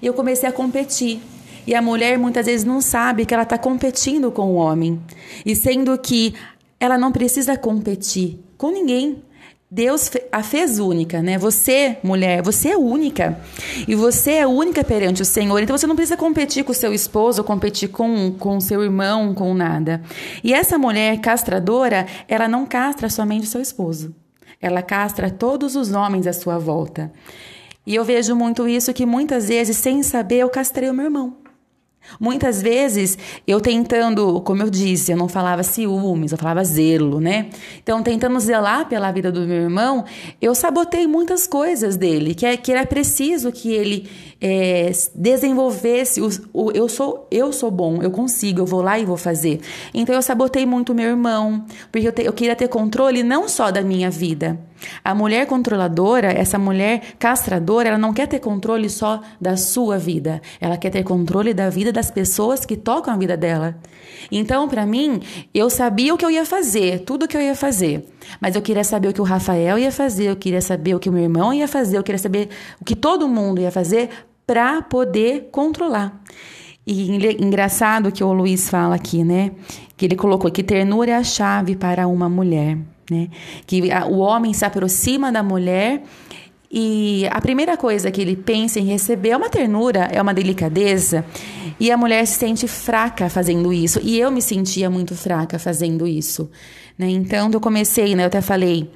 [0.00, 1.20] E eu comecei a competir.
[1.66, 5.00] E a mulher muitas vezes não sabe que ela está competindo com o homem.
[5.44, 6.34] E sendo que
[6.80, 9.22] ela não precisa competir com ninguém.
[9.70, 11.36] Deus a fez única, né?
[11.36, 13.38] Você, mulher, você é única.
[13.86, 15.62] E você é única perante o Senhor.
[15.62, 19.52] Então você não precisa competir com o seu esposo, competir com o seu irmão, com
[19.52, 20.02] nada.
[20.42, 24.14] E essa mulher castradora, ela não castra somente o seu esposo.
[24.58, 27.12] Ela castra todos os homens à sua volta.
[27.86, 31.36] E eu vejo muito isso que muitas vezes, sem saber, eu castrei o meu irmão.
[32.18, 37.50] Muitas vezes eu tentando, como eu disse, eu não falava ciúmes, eu falava zelo, né?
[37.82, 40.04] Então, tentando zelar pela vida do meu irmão,
[40.40, 44.08] eu sabotei muitas coisas dele, que, é, que era preciso que ele
[44.40, 46.20] é, desenvolvesse.
[46.20, 49.60] O, o, eu, sou, eu sou bom, eu consigo, eu vou lá e vou fazer.
[49.92, 53.70] Então, eu sabotei muito meu irmão, porque eu, te, eu queria ter controle não só
[53.70, 54.58] da minha vida,
[55.04, 60.40] a mulher controladora, essa mulher castradora, ela não quer ter controle só da sua vida,
[60.60, 63.76] ela quer ter controle da vida das pessoas que tocam a vida dela.
[64.30, 65.20] Então, para mim,
[65.52, 68.06] eu sabia o que eu ia fazer, tudo o que eu ia fazer,
[68.40, 71.08] mas eu queria saber o que o Rafael ia fazer, eu queria saber o que
[71.08, 72.48] o meu irmão ia fazer, eu queria saber
[72.80, 74.10] o que todo mundo ia fazer
[74.48, 76.18] para poder controlar.
[76.86, 79.52] E engraçado que o Luiz fala aqui, né?
[79.94, 82.78] Que ele colocou que ternura é a chave para uma mulher.
[83.10, 83.28] Né?
[83.66, 86.02] Que a, o homem se aproxima da mulher
[86.70, 91.26] e a primeira coisa que ele pensa em receber é uma ternura, é uma delicadeza,
[91.78, 94.00] e a mulher se sente fraca fazendo isso.
[94.02, 96.50] E eu me sentia muito fraca fazendo isso.
[96.96, 97.10] Né?
[97.10, 98.90] Então, eu comecei, né, eu até falei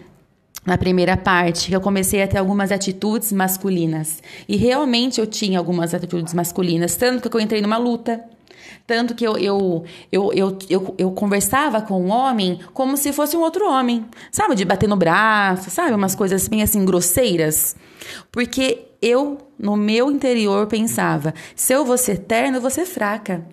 [0.65, 4.23] na primeira parte, que eu comecei a ter algumas atitudes masculinas.
[4.49, 8.23] E realmente eu tinha algumas atitudes masculinas, tanto que eu entrei numa luta.
[8.87, 10.33] Tanto que eu, eu, eu,
[10.69, 14.05] eu, eu, conversava com um homem como se fosse um outro homem.
[14.31, 14.55] Sabe?
[14.55, 15.93] De bater no braço, sabe?
[15.93, 17.77] Umas coisas bem assim, grosseiras.
[18.31, 23.45] Porque eu, no meu interior, pensava: se eu vou ser terno, eu vou ser fraca.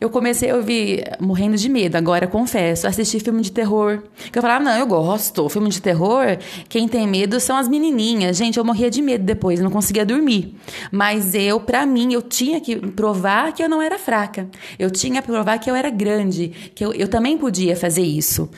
[0.00, 4.02] Eu comecei a ouvir, morrendo de medo, agora confesso, assistir filme de terror.
[4.32, 5.46] Que eu falava: não, eu gosto.
[5.50, 6.38] Filme de terror,
[6.68, 8.36] quem tem medo são as menininhas.
[8.38, 10.56] Gente, eu morria de medo depois, não conseguia dormir.
[10.90, 14.48] Mas eu, para mim, eu tinha que provar que eu não era fraca.
[14.78, 18.48] Eu tinha que provar que eu era grande, que eu, eu também podia fazer isso.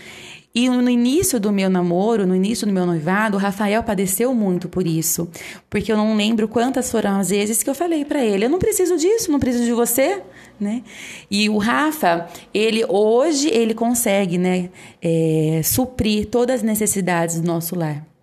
[0.58, 4.70] E no início do meu namoro, no início do meu noivado, o Rafael padeceu muito
[4.70, 5.28] por isso.
[5.68, 8.58] Porque eu não lembro quantas foram as vezes que eu falei para ele: eu não
[8.58, 10.22] preciso disso, não preciso de você.
[10.58, 10.82] Né?
[11.30, 14.70] E o Rafa, ele hoje ele consegue né,
[15.02, 18.15] é, suprir todas as necessidades do nosso lar.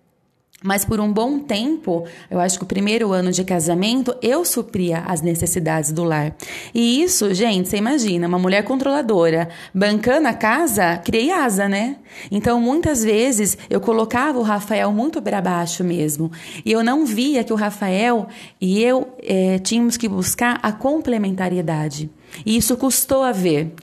[0.66, 5.00] Mas por um bom tempo, eu acho que o primeiro ano de casamento, eu supria
[5.00, 6.34] as necessidades do lar.
[6.72, 11.96] E isso, gente, você imagina, uma mulher controladora, bancando a casa, criei asa, né?
[12.30, 16.32] Então, muitas vezes, eu colocava o Rafael muito para baixo mesmo.
[16.64, 18.26] E eu não via que o Rafael
[18.58, 22.08] e eu é, tínhamos que buscar a complementariedade.
[22.46, 23.74] E isso custou a ver.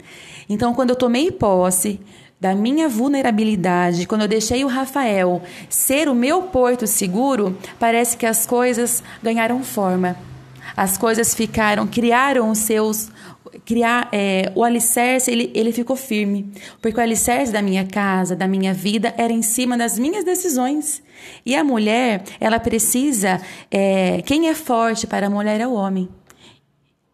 [0.49, 1.99] Então, quando eu tomei posse,
[2.41, 8.25] da minha vulnerabilidade, quando eu deixei o Rafael ser o meu porto seguro, parece que
[8.25, 10.17] as coisas ganharam forma.
[10.75, 13.09] As coisas ficaram, criaram os seus.
[13.65, 18.47] Criar, é, o alicerce ele, ele ficou firme, porque o alicerce da minha casa, da
[18.47, 21.03] minha vida, era em cima das minhas decisões.
[21.45, 23.39] E a mulher, ela precisa.
[23.69, 26.09] É, quem é forte para a mulher é o homem.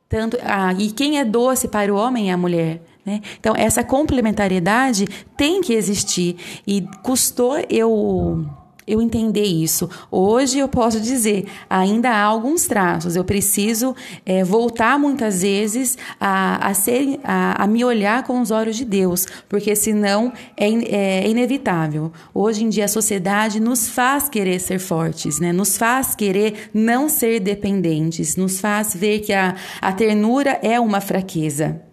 [0.07, 2.81] Tanto, ah, e quem é doce para o homem é a mulher.
[3.07, 3.21] Né?
[3.39, 6.35] Então, essa complementariedade tem que existir.
[6.67, 8.45] E custou eu
[8.87, 9.89] eu entender isso.
[10.09, 13.17] Hoje eu posso dizer, ainda há alguns traços.
[13.17, 13.93] Eu preciso
[14.25, 18.85] é, voltar muitas vezes a, a, ser, a, a, me olhar com os olhos de
[18.85, 22.13] Deus, porque senão é, é, inevitável.
[22.33, 25.51] Hoje em dia a sociedade nos faz querer ser fortes, né?
[25.51, 31.01] nos faz querer não ser dependentes, nos faz ver que a, a ternura é uma
[31.01, 31.86] fraqueza.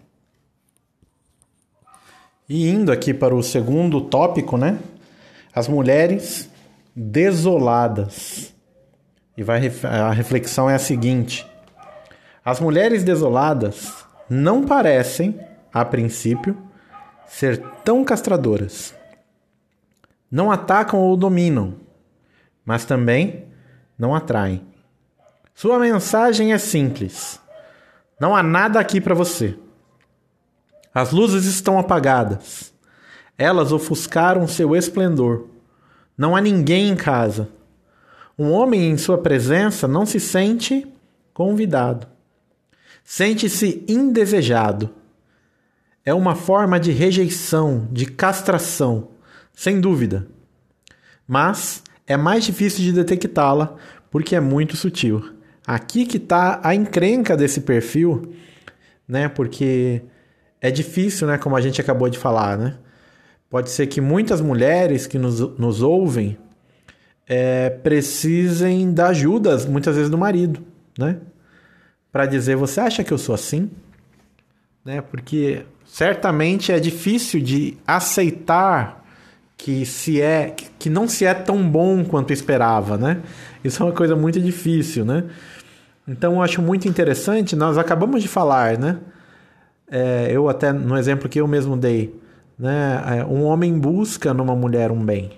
[2.47, 4.79] E indo aqui para o segundo tópico, né?
[5.53, 6.49] As mulheres
[6.95, 8.53] desoladas.
[9.35, 11.45] E vai, a reflexão é a seguinte:
[12.43, 15.39] as mulheres desoladas não parecem,
[15.73, 16.57] a princípio,
[17.25, 18.93] ser tão castradoras.
[20.31, 21.75] Não atacam ou dominam,
[22.63, 23.45] mas também
[23.97, 24.61] não atraem.
[25.53, 27.39] Sua mensagem é simples:
[28.19, 29.57] não há nada aqui para você.
[30.95, 32.73] As luzes estão apagadas.
[33.37, 35.47] Elas ofuscaram seu esplendor.
[36.17, 37.49] Não há ninguém em casa.
[38.39, 40.87] Um homem em sua presença não se sente
[41.33, 42.07] convidado.
[43.03, 44.89] Sente-se indesejado.
[46.05, 49.09] É uma forma de rejeição, de castração,
[49.53, 50.25] sem dúvida.
[51.27, 53.75] Mas é mais difícil de detectá-la
[54.09, 55.33] porque é muito sutil.
[55.67, 58.33] Aqui que está a encrenca desse perfil,
[59.05, 59.27] né?
[59.27, 60.01] Porque
[60.61, 61.37] é difícil, né?
[61.37, 62.75] Como a gente acabou de falar, né?
[63.49, 66.37] Pode ser que muitas mulheres que nos, nos ouvem
[67.27, 70.63] é, precisem da ajuda, muitas vezes, do marido,
[70.97, 71.17] né?
[72.11, 73.69] Para dizer, você acha que eu sou assim?
[74.83, 75.01] Né?
[75.01, 79.03] Porque certamente é difícil de aceitar
[79.57, 83.21] que se é que não se é tão bom quanto esperava, né?
[83.63, 85.23] Isso é uma coisa muito difícil, né?
[86.07, 88.97] Então eu acho muito interessante, nós acabamos de falar, né?
[89.89, 92.19] É, eu até no exemplo que eu mesmo dei,
[92.57, 95.31] né, é, um homem busca numa mulher um bem.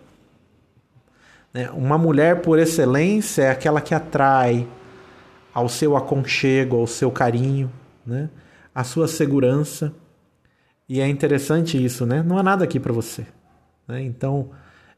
[1.54, 1.70] Né?
[1.72, 4.68] Uma mulher por excelência é aquela que atrai
[5.54, 7.72] ao seu aconchego, ao seu carinho,
[8.06, 8.30] né,
[8.74, 9.94] à sua segurança.
[10.88, 12.24] E é interessante isso, né?
[12.24, 13.26] Não há nada aqui para você.
[13.86, 14.04] Né?
[14.04, 14.52] Então,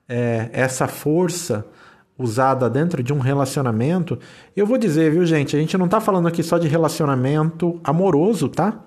[0.07, 1.65] é, essa força
[2.17, 4.19] usada dentro de um relacionamento,
[4.55, 5.55] eu vou dizer, viu, gente?
[5.55, 8.83] A gente não está falando aqui só de relacionamento amoroso, tá?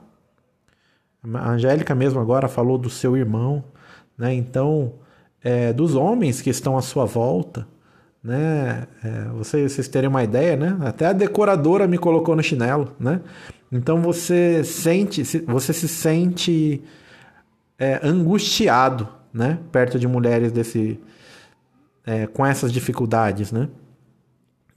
[1.25, 3.65] A Angélica mesmo agora falou do seu irmão,
[4.19, 4.35] né?
[4.35, 4.95] Então,
[5.43, 7.67] é, dos homens que estão à sua volta,
[8.23, 8.87] né?
[9.05, 10.77] É, vocês, vocês terem uma ideia, né?
[10.81, 13.21] Até a decoradora me colocou no chinelo, né?
[13.71, 16.83] Então você sente, você se sente
[17.79, 19.59] é, angustiado, né?
[19.71, 21.01] Perto de mulheres desse,
[22.05, 23.69] é, com essas dificuldades, né?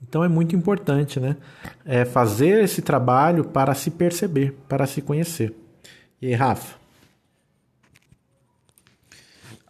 [0.02, 1.36] Então é muito importante, né?
[1.84, 5.54] É fazer esse trabalho para se perceber, para se conhecer.
[6.20, 6.76] E aí, Rafa?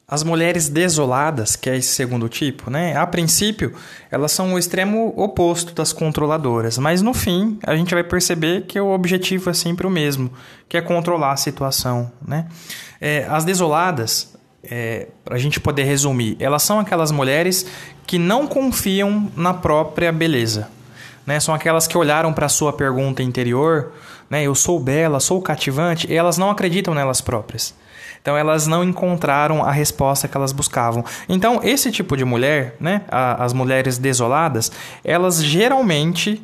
[0.09, 2.97] As mulheres desoladas, que é esse segundo tipo, né?
[2.97, 3.75] A princípio,
[4.09, 8.79] elas são o extremo oposto das controladoras, mas no fim, a gente vai perceber que
[8.79, 10.31] o objetivo é sempre o mesmo,
[10.69, 12.47] que é controlar a situação, né?
[13.01, 14.33] É, as desoladas,
[14.63, 17.67] é, para a gente poder resumir, elas são aquelas mulheres
[18.07, 20.71] que não confiam na própria beleza,
[21.27, 21.41] né?
[21.41, 23.93] São aquelas que olharam para a sua pergunta interior,
[24.31, 24.43] né?
[24.43, 27.75] Eu sou bela, sou cativante, e elas não acreditam nelas próprias.
[28.21, 31.05] Então elas não encontraram a resposta que elas buscavam.
[31.29, 34.73] Então esse tipo de mulher, né, as mulheres desoladas,
[35.05, 36.43] elas geralmente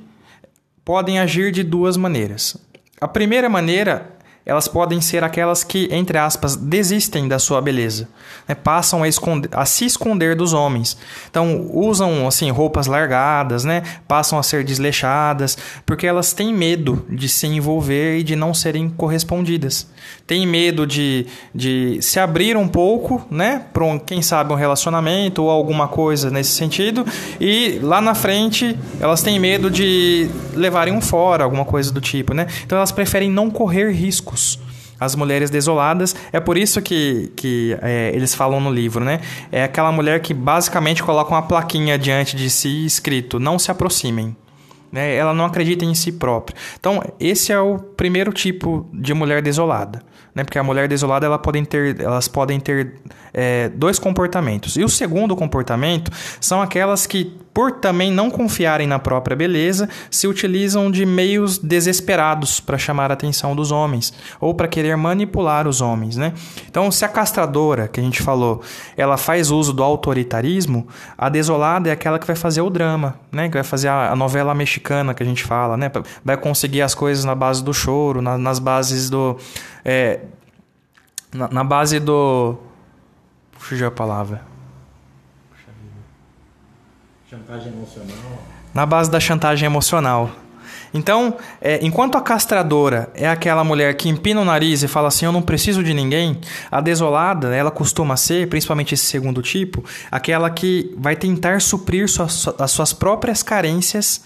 [0.85, 2.57] podem agir de duas maneiras.
[3.01, 4.12] A primeira maneira
[4.45, 8.09] elas podem ser aquelas que, entre aspas, desistem da sua beleza,
[8.49, 8.55] né?
[8.55, 10.97] passam a, esconder, a, se esconder dos homens.
[11.30, 13.82] Então, usam assim roupas largadas, né?
[14.09, 18.88] passam a ser desleixadas, porque elas têm medo de se envolver e de não serem
[18.90, 19.86] correspondidas.
[20.26, 23.64] Têm medo de, de se abrir um pouco, né?
[23.72, 27.07] para um, quem sabe um relacionamento ou alguma coisa nesse sentido,
[27.40, 32.34] e lá na frente elas têm medo de levarem um fora, alguma coisa do tipo.
[32.34, 32.49] Né?
[32.64, 34.32] Então, elas preferem não correr risco
[35.05, 36.14] as mulheres desoladas.
[36.33, 39.20] É por isso que, que é, eles falam no livro, né?
[39.51, 44.37] É aquela mulher que basicamente coloca uma plaquinha diante de si escrito: não se aproximem.
[44.93, 45.16] Né?
[45.16, 46.55] Ela não acredita em si própria.
[46.78, 50.03] Então, esse é o primeiro tipo de mulher desolada.
[50.35, 50.45] Né?
[50.45, 53.01] Porque a mulher desolada ela podem ter, elas podem ter
[53.33, 54.76] é, dois comportamentos.
[54.76, 60.26] E o segundo comportamento são aquelas que, por também não confiarem na própria beleza, se
[60.26, 65.80] utilizam de meios desesperados para chamar a atenção dos homens ou para querer manipular os
[65.80, 66.16] homens.
[66.16, 66.32] Né?
[66.68, 68.62] Então, se a castradora, que a gente falou,
[68.96, 70.86] ela faz uso do autoritarismo,
[71.16, 73.48] a desolada é aquela que vai fazer o drama, né?
[73.48, 75.90] que vai fazer a, novela mexicana que a gente fala, né?
[76.24, 79.36] vai conseguir as coisas na base do choro, na, nas bases do.
[79.84, 80.20] É,
[81.34, 82.59] na, na base do
[83.62, 84.51] Fugiu a palavra.
[87.33, 88.43] Chantagem emocional.
[88.74, 90.30] Na base da chantagem emocional.
[90.93, 95.24] Então, é, enquanto a castradora é aquela mulher que empina o nariz e fala assim:
[95.24, 96.39] Eu não preciso de ninguém,
[96.70, 102.70] a desolada, ela costuma ser, principalmente esse segundo tipo, aquela que vai tentar suprir as
[102.70, 104.22] suas próprias carências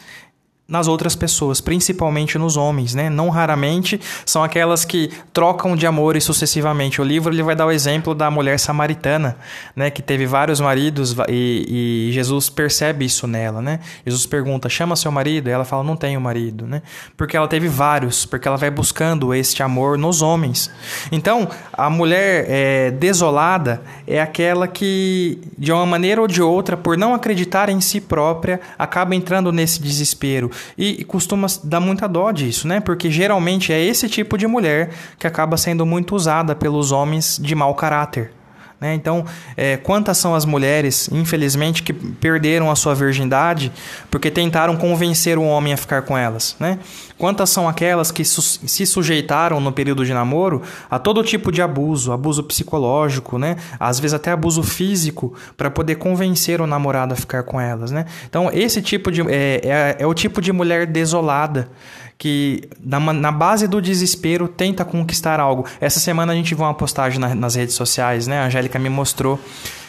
[0.69, 3.09] nas outras pessoas, principalmente nos homens, né?
[3.09, 7.01] Não raramente são aquelas que trocam de amores sucessivamente.
[7.01, 9.37] O livro ele vai dar o exemplo da mulher samaritana,
[9.77, 9.91] né?
[9.91, 13.79] Que teve vários maridos e, e Jesus percebe isso nela, né?
[14.05, 15.49] Jesus pergunta: chama seu marido?
[15.49, 16.83] E ela fala: não tenho marido, né?
[17.17, 20.69] Porque ela teve vários, porque ela vai buscando este amor nos homens.
[21.13, 26.99] Então, a mulher é, desolada é aquela que, de uma maneira ou de outra, por
[26.99, 32.67] não acreditar em si própria, acaba entrando nesse desespero e, costuma dar muita dó disso,
[32.67, 32.81] né?
[32.81, 37.55] Porque geralmente é esse tipo de mulher que acaba sendo muito usada pelos homens de
[37.55, 38.33] mau caráter.
[38.81, 38.95] Né?
[38.95, 39.25] Então,
[39.57, 43.73] é, quantas são as mulheres, infelizmente, que perderam a sua virgindade
[44.11, 46.55] porque tentaram convencer o homem a ficar com elas?
[46.61, 46.79] Né?
[47.17, 51.63] Quantas são aquelas que su se sujeitaram no período de namoro a todo tipo de
[51.63, 53.57] abuso, abuso psicológico, né?
[53.81, 57.91] às vezes até abuso físico, para poder convencer o namorado a ficar com elas?
[57.91, 58.05] Né?
[58.29, 59.23] Então, esse tipo de.
[59.23, 61.71] É, é, é o tipo de mulher desolada
[62.19, 65.67] que na, na, base do desespero tenta conquistar algo.
[65.81, 68.41] Essa semana a gente viu uma postagem na, nas redes sociais, né?
[68.41, 69.39] A Angélica me mostrou.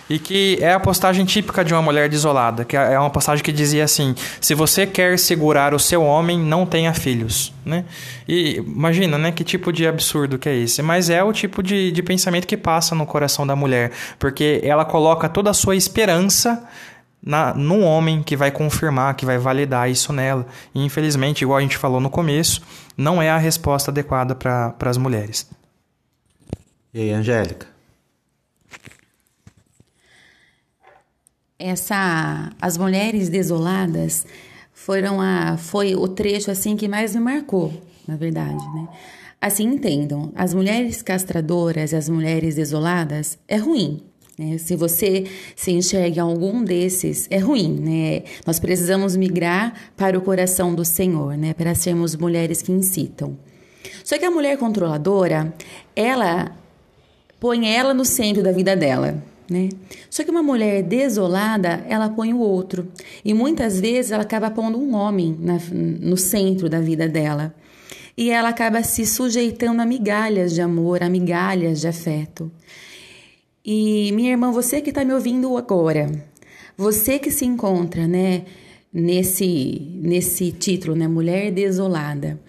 [0.09, 3.51] E que é a postagem típica de uma mulher desolada, que é uma postagem que
[3.51, 7.83] dizia assim: se você quer segurar o seu homem, não tenha filhos, né?
[8.25, 9.33] E imagina, né?
[9.33, 10.81] Que tipo de absurdo que é esse?
[10.81, 14.85] Mas é o tipo de, de pensamento que passa no coração da mulher, porque ela
[14.85, 16.65] coloca toda a sua esperança
[17.21, 20.45] na, num homem que vai confirmar, que vai validar isso nela.
[20.73, 22.61] E infelizmente, igual a gente falou no começo,
[22.95, 25.49] não é a resposta adequada para as mulheres.
[26.93, 27.67] E aí, Angélica?
[31.59, 34.25] Essa, as mulheres desoladas
[34.73, 37.73] foram a, foi o trecho assim que mais me marcou,
[38.07, 38.87] na verdade, né?
[39.41, 44.03] Assim entendam, as mulheres castradoras e as mulheres desoladas é ruim,
[44.37, 44.57] né?
[44.57, 45.25] Se você
[45.55, 48.23] se enxerga em algum desses, é ruim, né?
[48.45, 51.53] Nós precisamos migrar para o coração do Senhor, né?
[51.53, 53.37] Para sermos mulheres que incitam.
[54.03, 55.53] Só que a mulher controladora,
[55.95, 56.55] ela
[57.39, 59.23] põe ela no centro da vida dela.
[59.49, 59.69] Né?
[60.09, 62.87] Só que uma mulher desolada, ela põe o outro.
[63.23, 67.55] E muitas vezes ela acaba pondo um homem na, no centro da vida dela.
[68.17, 72.51] E ela acaba se sujeitando a migalhas de amor, a migalhas de afeto.
[73.69, 76.09] E minha irmã, você que está me ouvindo agora,
[76.77, 78.45] você que se encontra, né,
[78.93, 82.39] nesse nesse título, né, mulher desolada,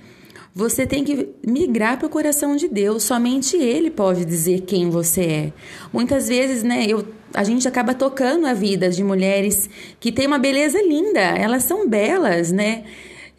[0.55, 3.03] você tem que migrar para o coração de Deus.
[3.03, 5.53] Somente Ele pode dizer quem você é.
[5.93, 7.05] Muitas vezes, né, eu,
[7.35, 11.21] a gente acaba tocando a vida de mulheres que têm uma beleza linda.
[11.21, 12.85] Elas são belas, né,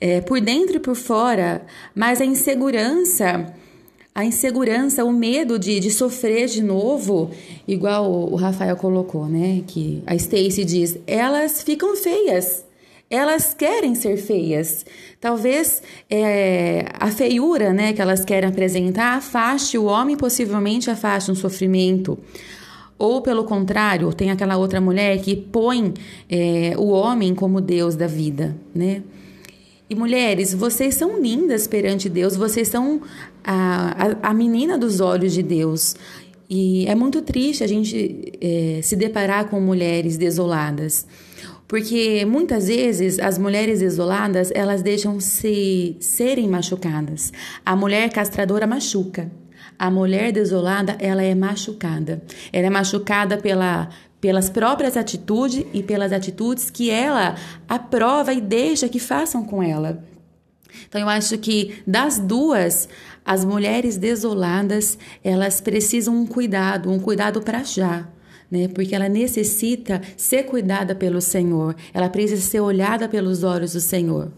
[0.02, 1.66] é, por dentro e por fora,
[1.96, 3.54] mas a insegurança
[4.20, 7.32] a insegurança, o medo de, de sofrer de novo,
[7.66, 9.64] igual o, Rafael colocou, né?
[9.66, 12.66] Que a Stacy diz, elas ficam feias.
[13.10, 14.86] elas querem ser feias.
[15.22, 21.36] Talvez é, a feiura né, que elas querem apresentar afaste o homem, possivelmente afaste um
[21.36, 22.20] sofrimento.
[22.98, 25.94] Ou, pelo contrário, tem aquela outra mulher que põe
[26.30, 29.02] é, o homem como Deus da vida, né?
[29.90, 33.02] E mulheres, vocês são lindas perante Deus, vocês são
[33.44, 35.96] a, a, a menina dos olhos de Deus.
[36.48, 41.08] E é muito triste a gente é, se deparar com mulheres desoladas.
[41.68, 47.32] Porque muitas vezes as mulheres isoladas, elas deixam se serem machucadas.
[47.66, 49.32] A mulher castradora machuca.
[49.78, 52.22] A mulher desolada, ela é machucada.
[52.52, 53.90] Ela é machucada pela
[54.20, 57.36] pelas próprias atitudes e pelas atitudes que ela
[57.68, 60.04] aprova e deixa que façam com ela.
[60.88, 62.88] Então eu acho que das duas,
[63.26, 68.08] as mulheres desoladas, elas precisam um cuidado, um cuidado para já
[68.50, 68.68] né?
[68.68, 71.76] Porque ela necessita ser cuidada pelo Senhor.
[71.94, 74.32] Ela precisa ser olhada pelos olhos do Senhor.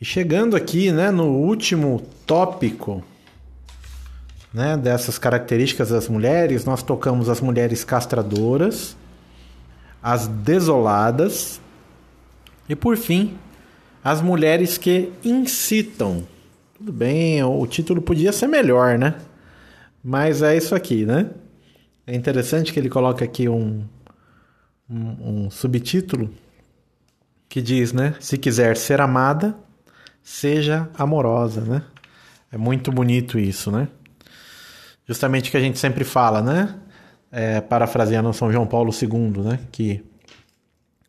[0.00, 3.04] E chegando aqui, né, no último tópico,
[4.52, 8.96] né, dessas características das mulheres, nós tocamos as mulheres castradoras,
[10.02, 11.60] as desoladas
[12.68, 13.38] e por fim,
[14.04, 16.26] as mulheres que incitam.
[16.76, 19.14] Tudo bem, o título podia ser melhor, né?
[20.02, 21.30] Mas é isso aqui, né?
[22.06, 23.84] É interessante que ele coloca aqui um,
[24.90, 26.30] um, um subtítulo
[27.48, 28.16] que diz, né?
[28.18, 29.56] Se quiser ser amada,
[30.22, 31.82] seja amorosa, né?
[32.50, 33.88] É muito bonito isso, né?
[35.12, 36.74] Justamente o que a gente sempre fala, né?
[37.30, 39.58] É, parafraseando São João Paulo II, né?
[39.70, 40.02] Que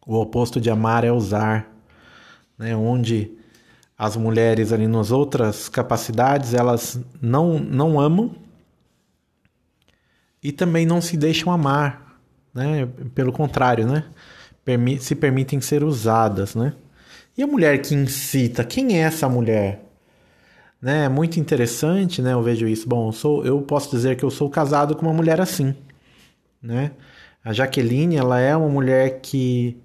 [0.05, 1.71] o oposto de amar é usar,
[2.57, 2.75] né?
[2.75, 3.31] Onde
[3.97, 8.35] as mulheres ali nas outras capacidades elas não não amam,
[10.43, 12.19] e também não se deixam amar,
[12.53, 12.85] né?
[13.15, 14.03] Pelo contrário, né?
[14.65, 16.73] Permi se permitem ser usadas, né?
[17.37, 19.82] E a mulher que incita, quem é essa mulher?
[20.83, 21.05] Né?
[21.05, 22.33] É muito interessante, né?
[22.33, 22.89] Eu vejo isso.
[22.89, 25.73] Bom, eu, sou, eu posso dizer que eu sou casado com uma mulher assim,
[26.61, 26.91] né?
[27.41, 29.77] A Jaqueline, ela é uma mulher que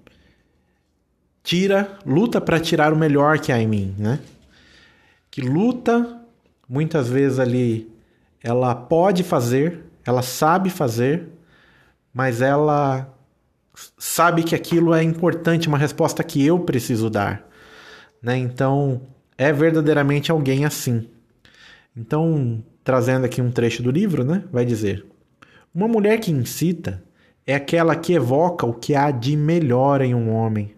[1.41, 4.19] tira, luta para tirar o melhor que há em mim, né?
[5.31, 6.21] Que luta,
[6.67, 7.89] muitas vezes ali,
[8.43, 11.29] ela pode fazer, ela sabe fazer,
[12.13, 13.09] mas ela
[13.97, 17.47] sabe que aquilo é importante, uma resposta que eu preciso dar.
[18.21, 18.35] Né?
[18.35, 19.01] Então,
[19.39, 21.07] é verdadeiramente alguém assim.
[21.95, 24.43] Então, trazendo aqui um trecho do livro, né?
[24.51, 25.05] vai dizer:
[25.73, 27.01] Uma mulher que incita
[27.47, 30.75] é aquela que evoca o que há de melhor em um homem,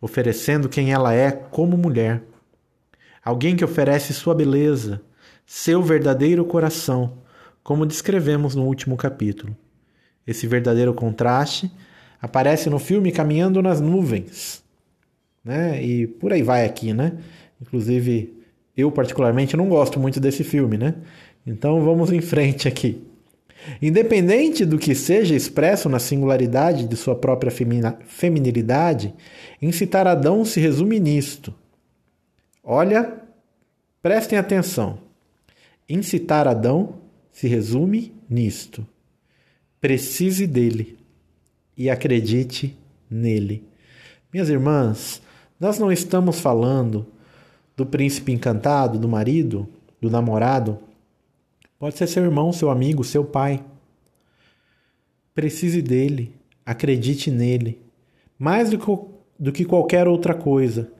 [0.00, 2.22] oferecendo quem ela é como mulher.
[3.22, 5.02] Alguém que oferece sua beleza,
[5.44, 7.18] seu verdadeiro coração,
[7.62, 9.54] como descrevemos no último capítulo.
[10.26, 11.70] Esse verdadeiro contraste
[12.20, 14.64] aparece no filme Caminhando nas Nuvens,
[15.44, 15.82] né?
[15.82, 17.12] E por aí vai aqui, né?
[17.60, 18.34] Inclusive,
[18.76, 20.94] eu particularmente não gosto muito desse filme, né?
[21.46, 23.02] Então vamos em frente aqui.
[23.80, 27.52] Independente do que seja expresso na singularidade de sua própria
[28.06, 29.12] feminilidade,
[29.60, 31.54] incitar Adão se resume nisto.
[32.64, 33.20] Olha,
[34.00, 34.98] prestem atenção.
[35.88, 36.94] Incitar Adão
[37.30, 38.86] se resume nisto:
[39.78, 40.98] precise dele
[41.76, 42.76] e acredite
[43.10, 43.64] nele.
[44.32, 45.20] Minhas irmãs,
[45.58, 47.06] nós não estamos falando
[47.80, 49.66] do príncipe encantado, do marido,
[50.02, 50.78] do namorado.
[51.78, 53.64] Pode ser seu irmão, seu amigo, seu pai.
[55.34, 57.80] Precise dele, acredite nele,
[58.38, 58.98] mais do que,
[59.38, 60.92] do que qualquer outra coisa.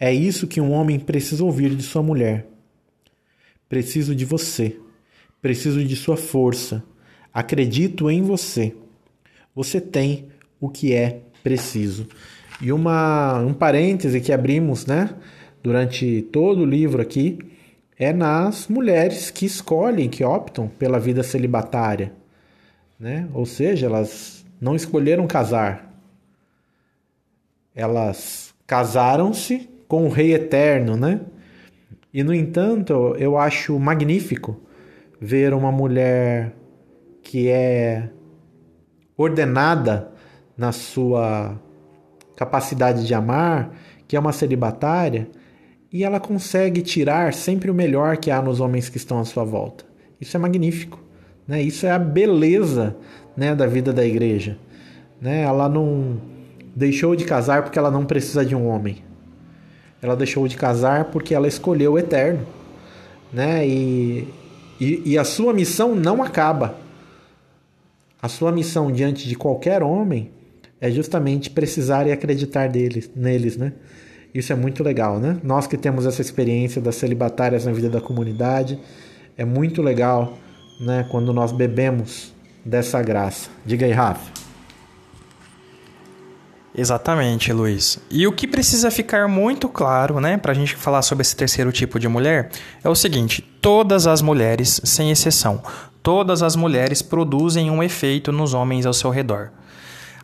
[0.00, 2.46] É isso que um homem precisa ouvir de sua mulher.
[3.68, 4.80] Preciso de você.
[5.42, 6.82] Preciso de sua força.
[7.34, 8.74] Acredito em você.
[9.54, 12.08] Você tem o que é preciso.
[12.62, 15.14] E uma, um parêntese que abrimos né,
[15.64, 17.38] durante todo o livro aqui
[17.98, 22.12] é nas mulheres que escolhem, que optam pela vida celibatária.
[23.00, 23.26] Né?
[23.32, 25.90] Ou seja, elas não escolheram casar.
[27.74, 31.20] Elas casaram-se com o Rei Eterno, né?
[32.12, 34.60] E no entanto, eu acho magnífico
[35.18, 36.52] ver uma mulher
[37.22, 38.10] que é
[39.16, 40.12] ordenada
[40.56, 41.58] na sua
[42.36, 43.74] capacidade de amar,
[44.06, 45.28] que é uma celibatária,
[45.94, 49.44] e ela consegue tirar sempre o melhor que há nos homens que estão à sua
[49.44, 49.84] volta.
[50.20, 51.00] Isso é magnífico.
[51.48, 51.62] Né?
[51.62, 52.96] Isso é a beleza
[53.36, 54.58] né, da vida da igreja.
[55.20, 55.42] Né?
[55.42, 56.20] Ela não
[56.76, 59.04] deixou de casar porque ela não precisa de um homem.
[60.02, 62.44] Ela deixou de casar porque ela escolheu o eterno.
[63.32, 63.66] Né?
[63.66, 64.28] E
[64.80, 66.78] e, e a sua missão não acaba.
[68.20, 70.30] A sua missão diante de qualquer homem
[70.80, 73.72] é justamente precisar e acreditar deles, neles, né?
[74.34, 75.38] Isso é muito legal, né?
[75.44, 78.80] Nós que temos essa experiência das celibatárias na vida da comunidade,
[79.36, 80.36] é muito legal,
[80.80, 83.48] né, quando nós bebemos dessa graça.
[83.64, 84.32] Diga aí, Rafa.
[86.76, 88.00] Exatamente, Luiz.
[88.10, 91.70] E o que precisa ficar muito claro, né, para a gente falar sobre esse terceiro
[91.70, 92.50] tipo de mulher,
[92.82, 95.62] é o seguinte: todas as mulheres, sem exceção,
[96.02, 99.52] todas as mulheres produzem um efeito nos homens ao seu redor.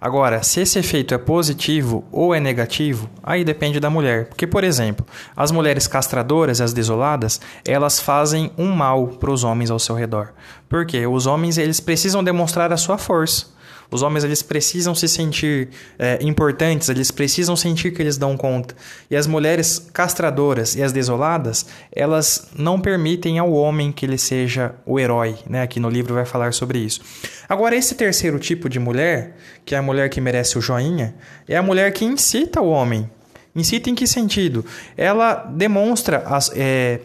[0.01, 4.29] Agora, se esse efeito é positivo ou é negativo, aí depende da mulher.
[4.29, 5.05] Porque, por exemplo,
[5.37, 10.33] as mulheres castradoras, as desoladas, elas fazem um mal para os homens ao seu redor.
[10.71, 13.49] Porque os homens eles precisam demonstrar a sua força.
[13.91, 15.69] Os homens eles precisam se sentir
[15.99, 18.75] é, importantes, eles precisam sentir que eles dão conta.
[19.11, 24.75] E as mulheres castradoras e as desoladas, elas não permitem ao homem que ele seja
[24.87, 25.37] o herói.
[25.49, 25.63] Né?
[25.63, 27.01] Aqui no livro vai falar sobre isso.
[27.49, 31.15] Agora, esse terceiro tipo de mulher, que é a mulher que merece o joinha,
[31.49, 33.11] é a mulher que incita o homem.
[33.55, 34.65] Incita em que sentido?
[34.97, 36.53] Ela demonstra as.
[36.55, 37.01] É,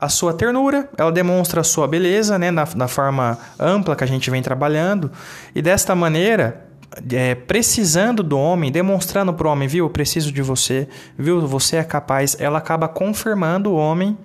[0.00, 4.06] a sua ternura, ela demonstra a sua beleza, né, na, na forma ampla que a
[4.06, 5.10] gente vem trabalhando,
[5.54, 6.66] e desta maneira,
[7.12, 10.88] é, precisando do homem, demonstrando para o homem, viu, eu preciso de você,
[11.18, 14.16] viu, você é capaz, ela acaba confirmando o homem,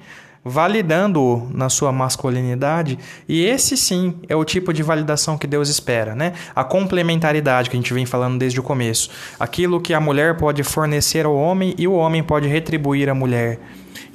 [0.48, 6.14] validando-o na sua masculinidade, e esse sim é o tipo de validação que Deus espera,
[6.14, 6.34] né?
[6.56, 9.10] A complementaridade que a gente vem falando desde o começo.
[9.40, 13.60] Aquilo que a mulher pode fornecer ao homem e o homem pode retribuir à mulher.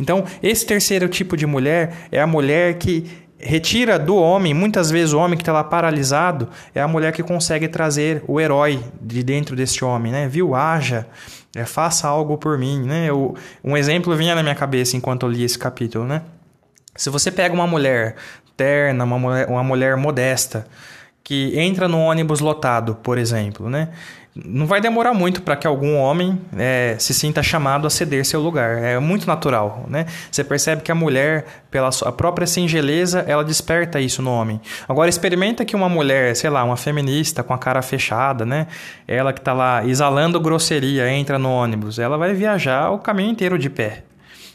[0.00, 3.06] Então, esse terceiro tipo de mulher é a mulher que
[3.38, 7.22] retira do homem, muitas vezes o homem que está lá paralisado, é a mulher que
[7.22, 10.28] consegue trazer o herói de dentro deste homem, né?
[10.28, 10.54] Viu?
[10.54, 11.06] Haja,
[11.54, 13.06] é, faça algo por mim, né?
[13.08, 13.34] Eu,
[13.64, 16.22] um exemplo vinha na minha cabeça enquanto eu li esse capítulo, né?
[16.94, 18.16] Se você pega uma mulher
[18.56, 20.66] terna, uma mulher, uma mulher modesta,
[21.24, 23.88] que entra no ônibus lotado, por exemplo, né?
[24.34, 28.40] Não vai demorar muito para que algum homem é, se sinta chamado a ceder seu
[28.40, 28.78] lugar.
[28.78, 30.06] É muito natural, né?
[30.30, 34.60] Você percebe que a mulher, pela sua própria singeleza, ela desperta isso no homem.
[34.88, 38.68] Agora experimenta que uma mulher, sei lá, uma feminista com a cara fechada, né?
[39.06, 43.58] Ela que está lá exalando grosseria, entra no ônibus, ela vai viajar o caminho inteiro
[43.58, 44.04] de pé.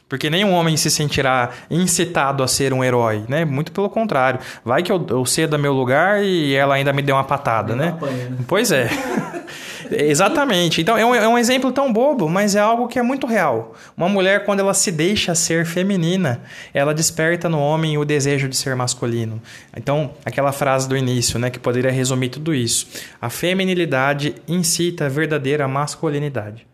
[0.07, 3.43] Porque nenhum homem se sentirá incitado a ser um herói, né?
[3.43, 4.39] Muito pelo contrário.
[4.63, 7.89] Vai que eu, eu ceda meu lugar e ela ainda me deu uma patada, né?
[7.89, 8.37] Apanha, né?
[8.47, 8.87] Pois é.
[9.91, 10.81] Exatamente.
[10.81, 13.75] Então, é um, é um exemplo tão bobo, mas é algo que é muito real.
[13.95, 16.41] Uma mulher, quando ela se deixa ser feminina,
[16.73, 19.41] ela desperta no homem o desejo de ser masculino.
[19.75, 22.87] Então, aquela frase do início, né, que poderia resumir tudo isso.
[23.21, 26.65] A feminilidade incita a verdadeira masculinidade.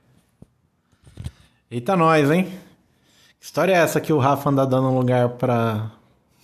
[1.70, 2.48] Eita nós, hein?
[3.42, 5.90] História é essa que o Rafa anda dando um lugar para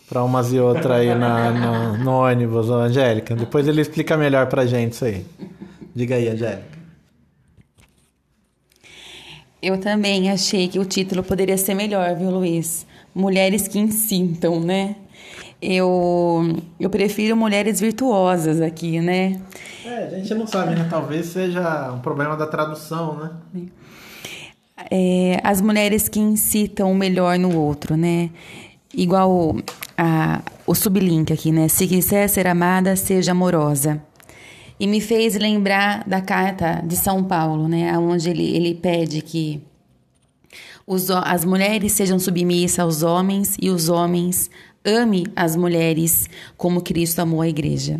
[0.10, 3.36] para umas e outras aí na, no, no ônibus, Angélica?
[3.36, 5.26] Depois ele explica melhor pra gente isso aí.
[5.94, 6.78] Diga aí, Angélica.
[9.62, 12.88] Eu também achei que o título poderia ser melhor, viu, Luiz?
[13.14, 14.96] Mulheres que incitam, né?
[15.62, 19.42] Eu, eu prefiro mulheres virtuosas aqui, né?
[19.84, 20.88] É, a gente não sabe, né?
[20.90, 23.32] Talvez seja um problema da tradução, né?
[23.56, 23.87] É,
[25.44, 28.30] as mulheres que incitam o melhor no outro, né?
[28.94, 29.58] Igual
[29.98, 31.68] a, o sublink aqui, né?
[31.68, 34.02] Se quiser ser amada, seja amorosa
[34.80, 39.62] e me fez lembrar da carta de São Paulo, né, onde ele, ele pede que
[40.86, 44.50] os, as mulheres sejam submissas aos homens e os homens
[44.86, 48.00] ame as mulheres como Cristo amou a igreja.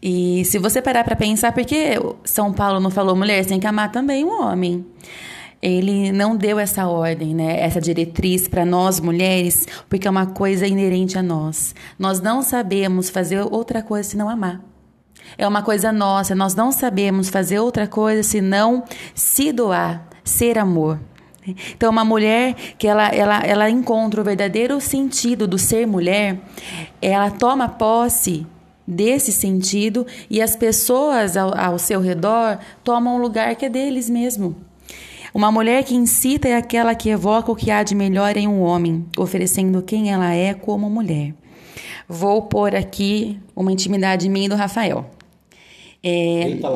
[0.00, 3.66] E se você parar para pensar, por que São Paulo não falou mulher, tem que
[3.66, 4.86] amar também o homem?
[5.60, 10.66] Ele não deu essa ordem, né, essa diretriz para nós mulheres, porque é uma coisa
[10.66, 11.74] inerente a nós.
[11.98, 14.60] Nós não sabemos fazer outra coisa senão amar
[15.36, 16.34] é uma coisa nossa.
[16.34, 18.84] Nós não sabemos fazer outra coisa senão
[19.14, 20.98] se doar, ser amor.
[21.74, 26.38] Então, uma mulher que ela, ela, ela encontra o verdadeiro sentido do ser mulher,
[27.00, 28.46] ela toma posse
[28.86, 34.10] desse sentido e as pessoas ao, ao seu redor tomam o lugar que é deles
[34.10, 34.56] mesmo.
[35.38, 38.60] Uma mulher que incita é aquela que evoca o que há de melhor em um
[38.60, 41.32] homem, oferecendo quem ela é como mulher.
[42.08, 45.08] Vou pôr aqui uma intimidade minha e do Rafael.
[46.02, 46.68] É, Eita,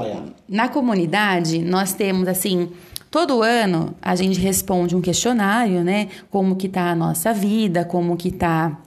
[0.49, 2.71] na comunidade, nós temos assim.
[3.11, 6.07] Todo ano a gente responde um questionário, né?
[6.31, 8.79] Como que tá a nossa vida, como que tá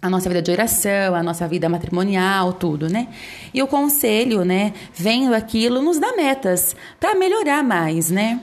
[0.00, 3.08] a nossa vida de oração, a nossa vida matrimonial, tudo, né?
[3.52, 8.40] E o conselho, né, vendo aquilo, nos dá metas para melhorar mais, né?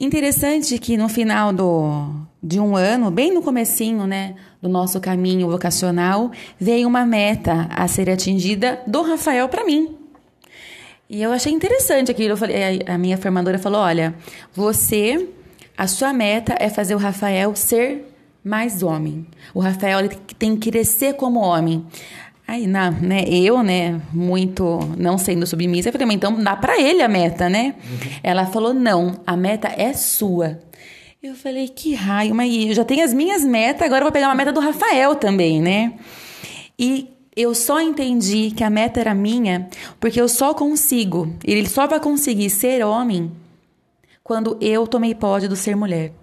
[0.00, 2.10] Interessante que no final do,
[2.42, 7.86] de um ano, bem no comecinho, né, do nosso caminho vocacional, veio uma meta a
[7.86, 9.96] ser atingida do Rafael para mim.
[11.08, 12.32] E eu achei interessante aquilo.
[12.32, 14.14] Eu falei, a minha formadora falou: olha,
[14.54, 15.28] você,
[15.76, 18.04] a sua meta é fazer o Rafael ser
[18.44, 19.26] mais homem.
[19.54, 20.08] O Rafael ele
[20.38, 21.84] tem que crescer como homem.
[22.48, 26.80] Aí, na, né, eu, né, muito não sendo submissa, eu falei, mas então dá para
[26.80, 27.74] ele a meta, né?
[27.78, 28.10] Uhum.
[28.22, 30.58] Ela falou, não, a meta é sua.
[31.22, 34.28] Eu falei, que raio, mas eu já tenho as minhas metas, agora eu vou pegar
[34.28, 35.92] uma meta do Rafael também, né?
[36.78, 39.68] E eu só entendi que a meta era minha
[40.00, 43.30] porque eu só consigo, ele só vai conseguir ser homem
[44.24, 46.14] quando eu tomei posse do ser mulher.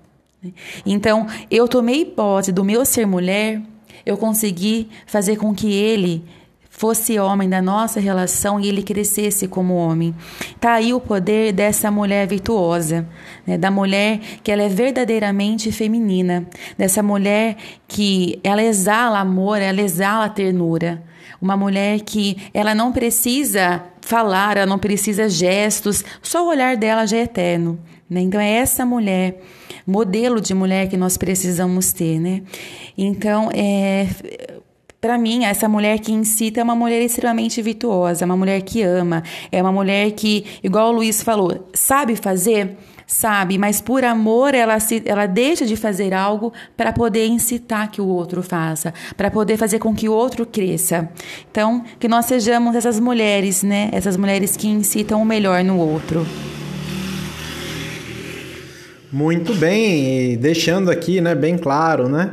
[0.83, 3.61] Então, eu tomei posse do meu ser mulher,
[4.05, 6.23] eu consegui fazer com que ele
[6.77, 10.13] fosse homem da nossa relação e ele crescesse como homem.
[10.59, 13.07] Tá aí o poder dessa mulher virtuosa,
[13.47, 13.57] né?
[13.57, 16.45] da mulher que ela é verdadeiramente feminina,
[16.77, 17.55] dessa mulher
[17.87, 21.01] que ela exala amor, ela exala ternura.
[21.41, 27.05] Uma mulher que ela não precisa falar, ela não precisa gestos, só o olhar dela
[27.05, 27.79] já é eterno.
[28.09, 28.21] Né?
[28.21, 29.41] Então é essa mulher,
[29.85, 32.41] modelo de mulher que nós precisamos ter, né?
[32.97, 34.07] Então, é,
[35.05, 39.21] para mim, essa mulher que incita é uma mulher extremamente virtuosa, uma mulher que ama,
[39.51, 42.75] é uma mulher que, igual o Luiz falou, sabe fazer,
[43.05, 48.01] sabe, mas por amor ela, se, ela deixa de fazer algo para poder incitar que
[48.01, 51.07] o outro faça, para poder fazer com que o outro cresça.
[51.51, 53.89] Então, que nós sejamos essas mulheres, né?
[53.91, 56.25] Essas mulheres que incitam o melhor no outro.
[59.11, 62.31] Muito bem, e deixando aqui, né, bem claro, né,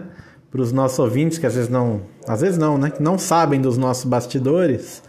[0.51, 3.61] para os nossos ouvintes que às vezes não, às vezes não, né, que não sabem
[3.61, 5.03] dos nossos bastidores,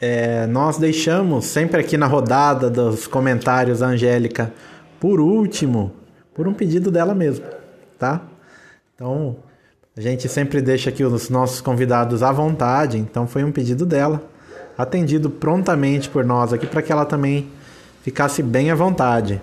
[0.00, 4.52] é, nós deixamos sempre aqui na rodada dos comentários a Angélica
[5.00, 5.92] por último,
[6.34, 7.46] por um pedido dela mesma,
[7.98, 8.22] tá?
[8.94, 9.36] Então,
[9.96, 14.22] a gente sempre deixa aqui os nossos convidados à vontade, então foi um pedido dela,
[14.76, 17.48] atendido prontamente por nós aqui para que ela também
[18.02, 19.42] ficasse bem à vontade.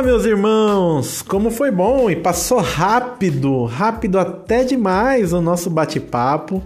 [0.00, 6.62] Ah, meus irmãos, como foi bom e passou rápido, rápido até demais o nosso bate-papo.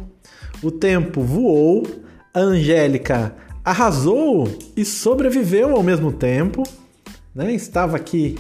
[0.63, 1.85] O tempo voou,
[2.33, 6.63] a Angélica arrasou e sobreviveu ao mesmo tempo,
[7.35, 7.53] né?
[7.53, 8.39] Estava aqui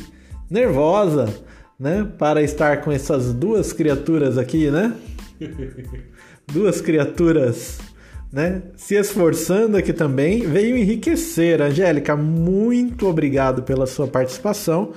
[0.49, 1.29] nervosa,
[1.77, 4.95] né, para estar com essas duas criaturas aqui, né?
[6.47, 7.81] duas criaturas
[8.35, 11.63] né, se esforçando aqui também, veio enriquecer.
[11.63, 14.93] Angélica, muito obrigado pela sua participação.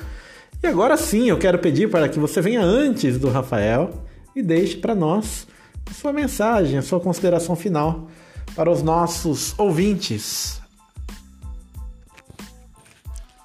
[0.62, 4.04] E agora sim, eu quero pedir para que você venha antes do Rafael
[4.36, 5.48] e deixe para nós
[5.88, 8.10] a sua mensagem, a sua consideração final
[8.56, 10.60] para os nossos ouvintes.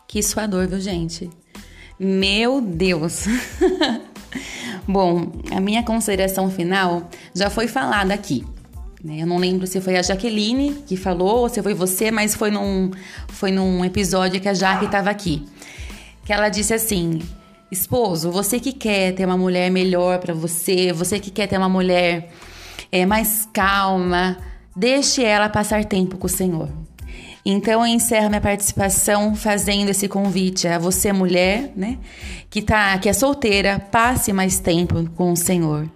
[0.08, 1.28] Que suador, viu, gente?
[2.00, 3.26] Meu Deus!
[4.88, 8.42] Bom, a minha consideração final já foi falada aqui.
[9.02, 9.22] Né?
[9.22, 12.50] Eu não lembro se foi a Jaqueline que falou ou se foi você, mas foi
[12.50, 12.90] num,
[13.28, 15.44] foi num episódio que a Jaque estava aqui.
[16.24, 17.20] Que ela disse assim:
[17.70, 21.68] Esposo, você que quer ter uma mulher melhor para você, você que quer ter uma
[21.68, 22.30] mulher
[22.92, 24.36] é, mais calma,
[24.76, 26.68] deixe ela passar tempo com o Senhor.
[27.44, 31.98] Então eu encerro minha participação fazendo esse convite a você mulher, né,
[32.48, 35.88] que tá, que é solteira, passe mais tempo com o Senhor.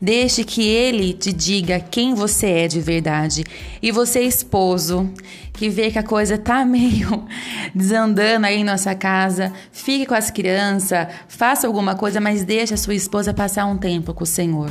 [0.00, 3.44] Deixe que ele te diga quem você é de verdade.
[3.82, 5.12] E você, esposo,
[5.52, 7.26] que vê que a coisa tá meio
[7.74, 12.76] desandando aí em nossa casa, fique com as crianças, faça alguma coisa, mas deixe a
[12.76, 14.70] sua esposa passar um tempo com o Senhor.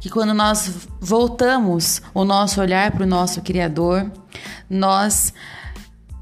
[0.00, 4.10] Que quando nós voltamos o nosso olhar para o nosso Criador,
[4.70, 5.34] nós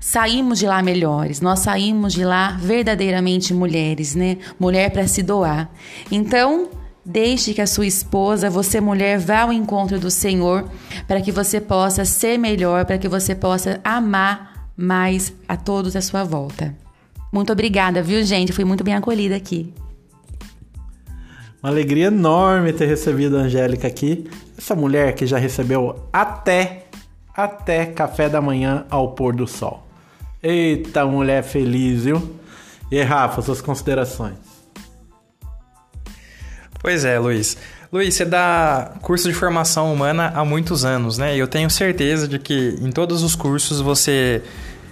[0.00, 4.38] saímos de lá melhores, nós saímos de lá verdadeiramente mulheres, né?
[4.58, 5.70] Mulher para se doar.
[6.10, 6.70] Então,
[7.04, 10.68] Deixe que a sua esposa, você mulher, vá ao encontro do Senhor
[11.08, 16.00] para que você possa ser melhor, para que você possa amar mais a todos à
[16.00, 16.74] sua volta.
[17.32, 18.52] Muito obrigada, viu, gente?
[18.52, 19.72] Fui muito bem acolhida aqui.
[21.60, 24.28] Uma alegria enorme ter recebido a Angélica aqui.
[24.56, 26.86] Essa mulher que já recebeu até,
[27.34, 29.86] até café da manhã ao pôr do sol.
[30.42, 32.36] Eita, mulher feliz, viu?
[32.90, 34.51] E Rafa, suas considerações.
[36.82, 37.56] Pois é, Luiz.
[37.92, 41.36] Luiz, você dá curso de formação humana há muitos anos, né?
[41.36, 44.42] E eu tenho certeza de que em todos os cursos você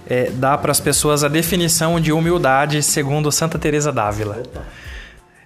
[0.07, 4.43] é, dá para as pessoas a definição de humildade segundo Santa Teresa d'Ávila.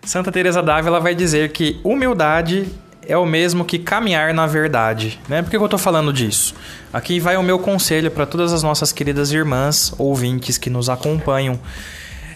[0.04, 2.66] Santa Teresa d'Ávila vai dizer que humildade
[3.06, 5.18] é o mesmo que caminhar na verdade.
[5.28, 5.40] Né?
[5.40, 6.54] Por que eu estou falando disso?
[6.92, 11.58] Aqui vai o meu conselho para todas as nossas queridas irmãs ouvintes que nos acompanham.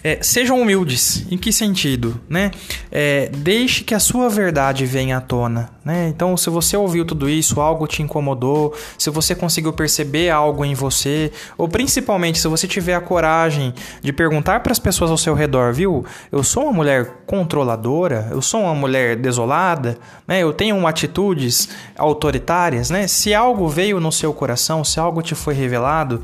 [0.03, 1.25] É, sejam humildes.
[1.31, 2.19] Em que sentido?
[2.29, 2.51] Né?
[2.91, 5.69] É, deixe que a sua verdade venha à tona.
[5.83, 6.07] Né?
[6.07, 10.73] Então, se você ouviu tudo isso, algo te incomodou, se você conseguiu perceber algo em
[10.73, 15.33] você, ou principalmente se você tiver a coragem de perguntar para as pessoas ao seu
[15.33, 16.05] redor, viu?
[16.31, 19.97] Eu sou uma mulher controladora, eu sou uma mulher desolada,
[20.27, 20.41] né?
[20.41, 22.89] eu tenho atitudes autoritárias.
[22.89, 23.07] Né?
[23.07, 26.23] Se algo veio no seu coração, se algo te foi revelado,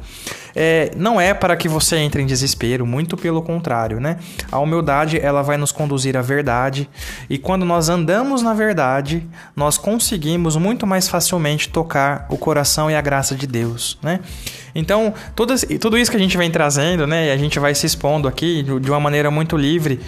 [0.55, 4.17] é, não é para que você entre em desespero, muito pelo contrário, né?
[4.51, 6.89] A humildade ela vai nos conduzir à verdade
[7.29, 12.95] e quando nós andamos na verdade, nós conseguimos muito mais facilmente tocar o coração e
[12.95, 14.19] a graça de Deus, né?
[14.75, 17.85] Então, tudo, tudo isso que a gente vem trazendo, né, e a gente vai se
[17.85, 20.01] expondo aqui de uma maneira muito livre,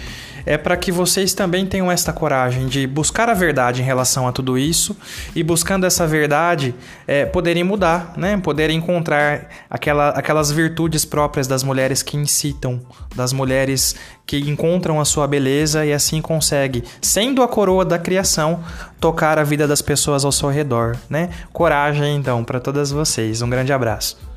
[0.48, 4.32] é para que vocês também tenham esta coragem de buscar a verdade em relação a
[4.32, 4.96] tudo isso
[5.34, 6.74] e buscando essa verdade
[7.06, 8.38] é, poderem mudar, né?
[8.38, 12.80] Poderem encontrar aquela, aquelas virtudes próprias das mulheres que incitam,
[13.14, 18.64] das mulheres que encontram a sua beleza e assim consegue, sendo a coroa da criação,
[18.98, 21.28] tocar a vida das pessoas ao seu redor, né?
[21.52, 23.42] Coragem então para todas vocês.
[23.42, 24.27] Um grande abraço.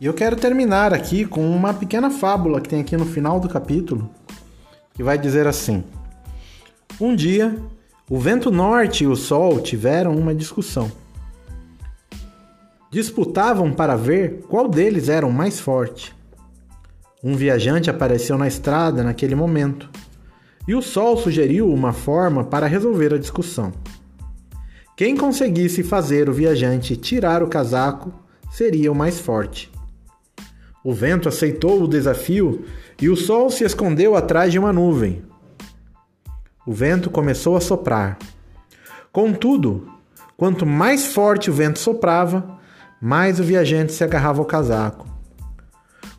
[0.00, 3.50] E eu quero terminar aqui com uma pequena fábula que tem aqui no final do
[3.50, 4.08] capítulo,
[4.94, 5.84] que vai dizer assim:
[6.98, 7.54] Um dia,
[8.08, 10.90] o vento norte e o sol tiveram uma discussão.
[12.90, 16.16] Disputavam para ver qual deles era o mais forte.
[17.22, 19.90] Um viajante apareceu na estrada naquele momento,
[20.66, 23.70] e o sol sugeriu uma forma para resolver a discussão.
[24.96, 28.10] Quem conseguisse fazer o viajante tirar o casaco
[28.50, 29.70] seria o mais forte.
[30.82, 32.64] O vento aceitou o desafio
[33.00, 35.22] e o sol se escondeu atrás de uma nuvem.
[36.66, 38.18] O vento começou a soprar.
[39.12, 39.88] Contudo,
[40.36, 42.58] quanto mais forte o vento soprava,
[43.00, 45.06] mais o viajante se agarrava ao casaco.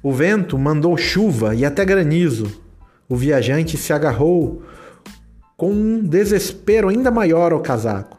[0.04, 2.62] O vento mandou chuva e até granizo.
[3.08, 4.64] O viajante se agarrou
[5.56, 8.18] com um desespero ainda maior ao casaco.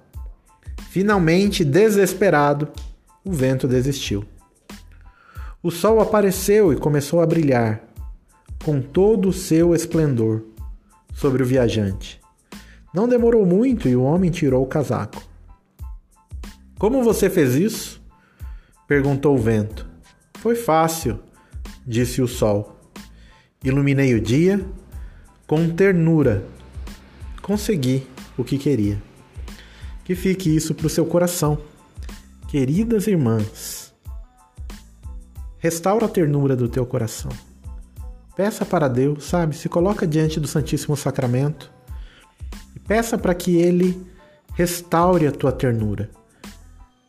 [0.90, 2.69] Finalmente, desesperado,
[3.24, 4.24] o vento desistiu.
[5.62, 7.84] O sol apareceu e começou a brilhar
[8.64, 10.43] com todo o seu esplendor
[11.14, 12.20] sobre o viajante.
[12.93, 15.22] Não demorou muito e o homem tirou o casaco.
[16.78, 18.02] Como você fez isso?
[18.89, 19.89] perguntou o vento.
[20.34, 21.20] Foi fácil,
[21.86, 22.76] disse o sol.
[23.62, 24.60] Iluminei o dia
[25.47, 26.44] com ternura.
[27.40, 28.05] Consegui
[28.36, 29.01] o que queria.
[30.05, 31.56] Que fique isso para o seu coração.
[32.48, 33.81] Queridas irmãs,
[35.62, 37.30] restaura a ternura do teu coração.
[38.34, 39.55] Peça para Deus, sabe?
[39.55, 41.72] Se coloca diante do Santíssimo Sacramento
[42.74, 44.05] e peça para que Ele
[44.55, 46.10] restaure a tua ternura.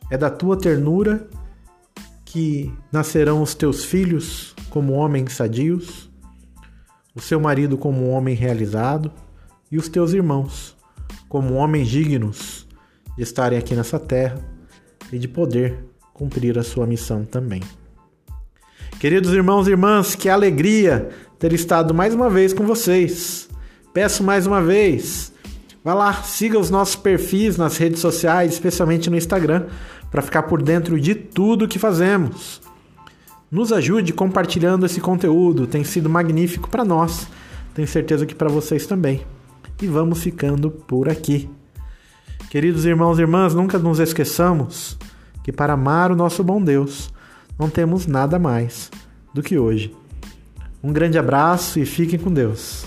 [0.08, 1.28] É da tua ternura
[2.24, 6.08] que nascerão os teus filhos como homens sadios,
[7.12, 9.10] o seu marido como um homem realizado
[9.68, 10.76] e os teus irmãos
[11.28, 12.68] como homens dignos
[13.16, 14.38] de estarem aqui nessa terra
[15.12, 17.60] e de poder cumprir a sua missão também.
[19.04, 23.50] Queridos irmãos e irmãs, que alegria ter estado mais uma vez com vocês.
[23.92, 25.30] Peço mais uma vez,
[25.84, 29.66] vá lá, siga os nossos perfis nas redes sociais, especialmente no Instagram,
[30.10, 32.62] para ficar por dentro de tudo que fazemos.
[33.50, 37.28] Nos ajude compartilhando esse conteúdo, tem sido magnífico para nós,
[37.74, 39.20] tenho certeza que para vocês também.
[39.82, 41.50] E vamos ficando por aqui.
[42.48, 44.96] Queridos irmãos e irmãs, nunca nos esqueçamos
[45.42, 47.12] que para amar o nosso bom Deus,
[47.58, 48.90] não temos nada mais
[49.32, 49.94] do que hoje.
[50.82, 52.84] Um grande abraço e fiquem com Deus.